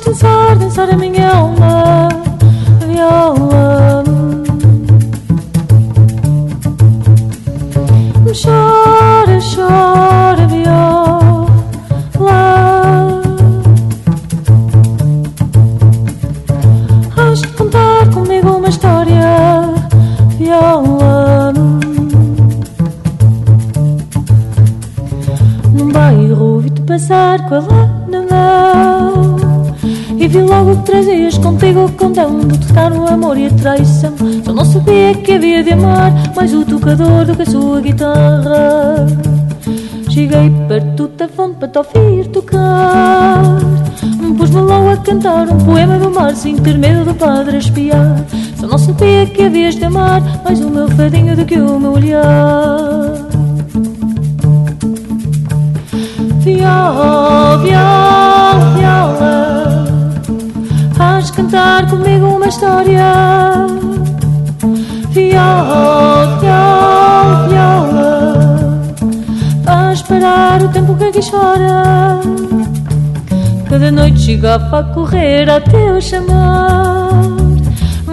Dançar, 0.05 0.57
dançar 0.57 0.91
a 0.91 0.97
minha 0.97 1.29
alma 1.29 2.24
viola 3.05 4.03
Chora, 8.43 9.39
chora, 9.41 10.47
viola 10.47 11.49
Has 17.17 17.41
de 17.41 17.49
contar 17.49 18.11
comigo 18.11 18.57
uma 18.57 18.69
história 18.69 19.63
viola 20.39 21.53
Num 25.73 25.93
bairro 25.93 26.59
vi-te 26.61 26.83
passar 26.83 27.49
com 27.49 27.55
ela 27.57 28.07
na 28.09 28.23
mão 28.23 29.37
E 30.19 30.27
vi 30.27 30.41
logo 30.43 30.77
que 30.77 30.83
trazias 30.87 31.39
contigo 31.39 31.85
o 31.85 31.93
condão 31.93 32.41
De 32.41 32.64
o 32.93 33.07
amor 33.09 33.39
e 33.39 33.47
a 33.47 33.51
traição. 33.51 34.15
Só 34.45 34.53
não 34.53 34.65
sabia 34.65 35.15
que 35.15 35.33
havia 35.33 35.63
de 35.63 35.73
amar 35.73 36.13
Mais 36.35 36.53
o 36.53 36.65
tocador 36.65 37.25
do 37.25 37.37
que 37.37 37.43
a 37.43 37.47
sua 37.47 37.81
guitarra. 37.81 39.07
Cheguei 40.11 40.51
perto 40.69 41.09
da 41.09 41.29
fonte 41.29 41.57
para 41.59 41.69
te 41.69 41.79
ouvir 41.79 42.27
tocar. 42.29 43.59
Pus-me 44.37 44.61
logo 44.61 44.91
a 44.91 44.97
cantar 44.97 45.49
um 45.49 45.59
poema 45.59 45.99
do 45.99 46.11
mar 46.11 46.35
Sem 46.35 46.57
ter 46.57 46.77
medo 46.77 47.05
do 47.05 47.15
padre 47.15 47.57
a 47.57 47.59
espiar. 47.59 48.25
Só 48.59 48.67
não 48.67 48.79
sabia 48.79 49.27
que 49.27 49.43
havias 49.45 49.77
de 49.77 49.85
amar 49.85 50.21
Mais 50.45 50.61
o 50.61 50.69
meu 50.69 50.89
fadinho 50.89 51.37
do 51.37 51.45
que 51.45 51.59
o 51.59 51.79
meu 51.79 51.93
olhar. 51.93 52.25
Viola, 56.41 57.59
viola, 57.59 58.75
cantar 61.35 61.91
comigo 61.91 62.27
uma 62.27 62.47
história. 62.47 63.67
Viola, 65.11 66.39
viola, 67.49 68.83
Faz 69.65 70.03
parar 70.03 70.63
o 70.63 70.69
tempo 70.69 70.95
que 70.97 71.05
aqui 71.05 71.21
chora 71.31 72.21
Cada 73.69 73.93
noite 73.93 74.21
chegava 74.21 74.81
a 74.81 74.83
correr 74.85 75.49
a 75.49 75.61
teu 75.61 76.01
chamar. 76.01 77.23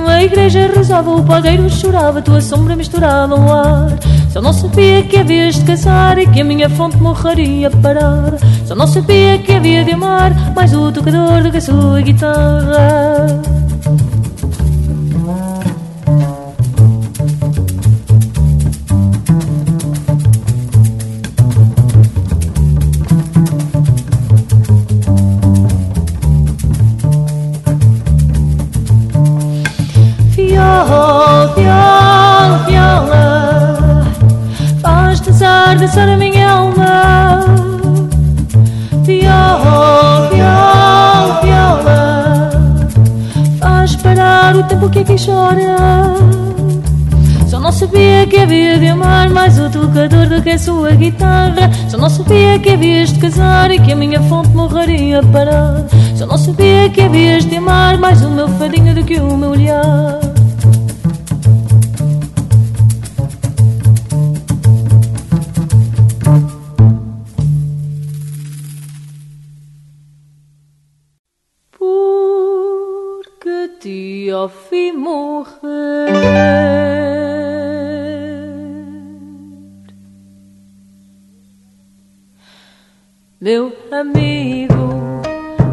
A 0.07 0.23
igreja 0.23 0.69
rezava, 0.75 1.09
o 1.09 1.23
padeiro 1.23 1.69
chorava 1.69 2.21
Tua 2.21 2.41
sombra 2.41 2.75
misturava 2.75 3.35
o 3.35 3.51
ar. 3.51 3.97
Só 4.29 4.41
não 4.41 4.53
sabia 4.53 5.03
que 5.03 5.17
havias 5.17 5.55
de 5.55 5.65
casar 5.65 6.17
E 6.17 6.27
que 6.27 6.41
a 6.41 6.43
minha 6.43 6.69
fonte 6.69 6.97
morreria 6.97 7.69
parada 7.69 8.37
Só 8.71 8.75
não 8.75 8.87
sabia 8.87 9.37
que 9.37 9.51
havia 9.51 9.83
de 9.83 9.91
amar 9.91 10.31
Mais 10.55 10.73
o 10.73 10.89
tocador 10.93 11.43
do 11.43 11.51
que 11.51 11.57
a 11.57 11.61
sua 11.61 12.01
guitarra 12.01 13.50
o 45.21 45.25
tempo 45.25 45.25
que 45.25 45.25
aqui 45.25 45.25
chora 45.25 46.15
Só 47.47 47.59
não 47.59 47.71
sabia 47.71 48.25
que 48.27 48.37
havia 48.37 48.79
de 48.79 48.87
amar 48.87 49.29
Mais 49.29 49.59
o 49.59 49.69
tocador 49.69 50.27
do 50.27 50.41
que 50.41 50.51
a 50.51 50.57
sua 50.57 50.91
guitarra. 50.91 51.69
Só 51.89 51.97
não 51.97 52.09
sabia 52.09 52.57
que 52.59 52.69
havias 52.69 53.13
de 53.13 53.19
casar 53.19 53.71
E 53.71 53.79
que 53.79 53.91
a 53.91 53.95
minha 53.95 54.21
fonte 54.23 54.49
morreria 54.49 55.21
parada 55.23 55.87
Só 56.15 56.25
não 56.25 56.37
sabia 56.37 56.89
que 56.89 57.01
havias 57.01 57.45
de 57.45 57.57
amar 57.57 57.97
Mais 57.97 58.21
o 58.23 58.29
meu 58.29 58.47
fadinho 58.47 58.95
do 58.95 59.03
que 59.03 59.19
o 59.19 59.37
meu 59.37 59.51
olhar 59.51 60.30
Meu 83.43 83.73
amigo, 83.91 85.19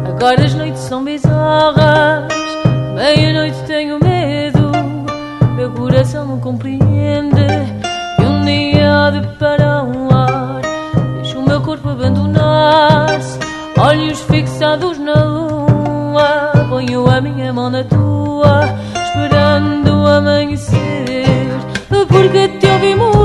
agora 0.07 0.43
as 0.43 0.55
noites 0.55 0.81
são 0.81 1.03
bizarras. 1.03 2.33
Meia-noite 2.95 3.57
tenho 3.67 3.99
medo 4.03 4.71
Meu 5.55 5.71
coração 5.73 6.25
não 6.25 6.39
compreende. 6.39 7.45
Que 8.15 8.25
um 8.25 8.43
dia 8.43 9.11
de 9.11 9.37
parar 9.37 9.83
um 9.83 10.09
ar 10.09 10.61
Deixo 11.21 11.37
o 11.37 11.47
meu 11.47 11.61
corpo 11.61 11.89
abandonar-se. 11.89 13.37
Olhos 13.77 14.19
fixados 14.21 14.97
na 14.97 15.23
lua 15.23 16.51
Ponho 16.69 17.07
a 17.07 17.21
minha 17.21 17.53
mão 17.53 17.69
na 17.69 17.83
tua 17.83 18.61
Esperando 19.03 20.07
amanhecer. 20.07 21.47
Porque 21.87 22.47
te 22.47 22.65
ouvi 22.65 22.95
morrer 22.95 23.18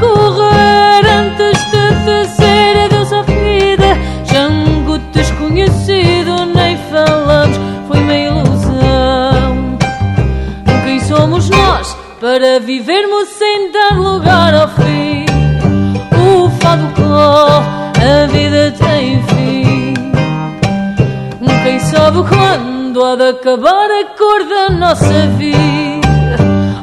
correr 0.00 1.06
Antes 1.06 1.58
de 1.70 1.86
dizer 2.04 2.84
adeus 2.84 3.12
à 3.12 3.22
vida 3.22 3.98
Jango 4.24 4.98
desconhecido 5.12 6.46
Nem 6.54 6.76
falamos, 6.90 7.56
foi 7.88 7.98
uma 7.98 8.14
ilusão 8.14 9.78
Quem 10.84 11.00
somos 11.00 11.50
nós 11.50 11.96
para 12.20 12.58
vivermos 12.60 13.28
sem 13.28 13.70
dar 13.70 13.98
lugar 13.98 14.54
ao 14.54 14.68
fim? 14.68 15.26
O 16.16 16.50
fado 16.58 16.88
corre, 16.96 18.02
a 18.02 18.26
vida 18.26 18.72
tem 18.72 19.22
fim. 19.22 19.94
Quem 21.62 21.78
sabe 21.78 22.18
quando 22.28 23.04
há 23.04 23.16
de 23.16 23.28
acabar 23.28 23.90
a 23.90 24.04
cor 24.16 24.44
da 24.48 24.70
nossa 24.70 25.26
vida? 25.36 26.36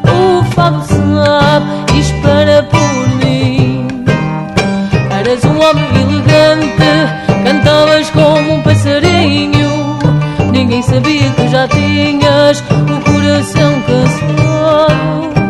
O 0.08 0.44
fado 0.54 0.82
sabe 0.84 2.00
espera. 2.00 2.73
Eras 5.34 5.46
um 5.46 5.60
homem 5.60 5.84
elegante, 6.00 6.78
cantavas 7.44 8.08
como 8.12 8.54
um 8.54 8.62
passarinho. 8.62 9.98
Ninguém 10.52 10.84
sabia 10.84 11.28
que 11.32 11.48
já 11.48 11.68
tinhas 11.70 12.60
o 12.62 13.12
coração 13.12 13.82
cansado. 13.82 15.43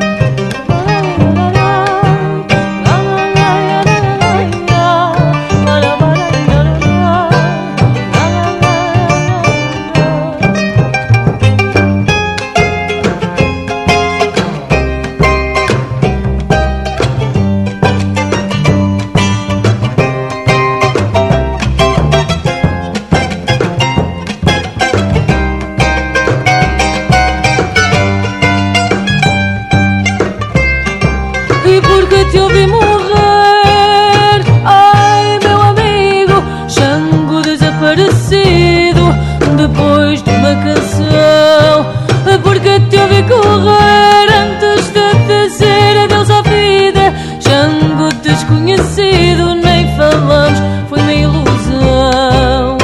Desconhecido, 48.43 49.55
nem 49.55 49.95
falamos, 49.95 50.59
foi 50.89 50.99
uma 50.99 51.13
ilusão. 51.13 52.77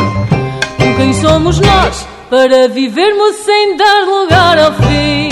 Com 0.77 0.95
quem 0.95 1.13
somos 1.13 1.59
nós 1.59 2.07
para 2.29 2.67
vivermos 2.69 3.35
sem 3.37 3.75
dar 3.75 4.05
lugar 4.05 4.57
ao 4.57 4.73
fim? 4.73 5.29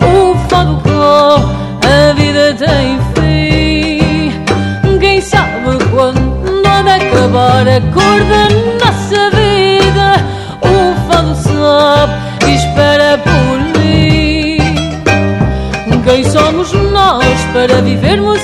O 0.00 0.34
fado 0.48 0.80
corre 0.82 1.54
a 1.82 2.12
vida 2.14 2.54
tem 2.54 2.98
fim. 3.14 4.98
Quem 4.98 5.20
sabe 5.20 5.78
quando 5.90 6.66
há 6.66 6.82
de 6.82 6.90
acabar 6.90 7.68
a 7.68 7.80
cor 7.92 8.24
da 8.24 8.48
nossa 8.84 9.30
vida? 9.30 10.24
O 10.62 11.12
fado 11.12 11.34
sabe 11.36 12.14
e 12.48 12.54
espera 12.54 13.18
por 13.18 13.80
mim. 13.80 14.54
Quem 16.04 16.22
somos 16.30 16.72
nós 16.92 17.44
para 17.52 17.80
vivermos 17.80 18.38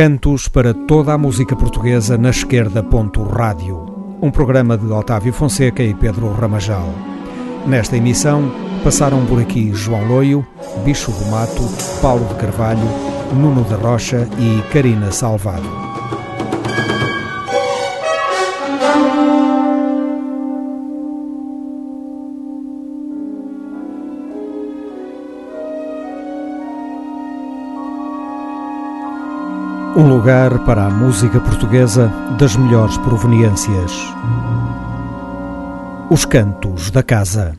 Cantos 0.00 0.48
para 0.48 0.72
toda 0.72 1.12
a 1.12 1.18
música 1.18 1.54
portuguesa 1.54 2.16
na 2.16 2.30
esquerda. 2.30 2.82
Ponto 2.82 3.22
rádio. 3.22 4.16
Um 4.22 4.30
programa 4.30 4.78
de 4.78 4.90
Otávio 4.90 5.30
Fonseca 5.30 5.82
e 5.82 5.92
Pedro 5.92 6.32
Ramajal. 6.32 6.88
Nesta 7.66 7.98
emissão 7.98 8.50
passaram 8.82 9.26
por 9.26 9.38
aqui 9.38 9.74
João 9.74 10.08
Loio, 10.08 10.46
Bicho 10.86 11.12
do 11.12 11.26
Mato, 11.26 11.68
Paulo 12.00 12.24
de 12.28 12.34
Carvalho, 12.36 12.80
Nuno 13.34 13.62
da 13.64 13.76
Rocha 13.76 14.26
e 14.38 14.62
Karina 14.72 15.12
Salvado. 15.12 15.79
Um 30.00 30.08
lugar 30.08 30.60
para 30.60 30.86
a 30.86 30.88
música 30.88 31.38
portuguesa 31.38 32.10
das 32.38 32.56
melhores 32.56 32.96
proveniências. 32.96 33.92
Os 36.08 36.24
Cantos 36.24 36.90
da 36.90 37.02
Casa. 37.02 37.52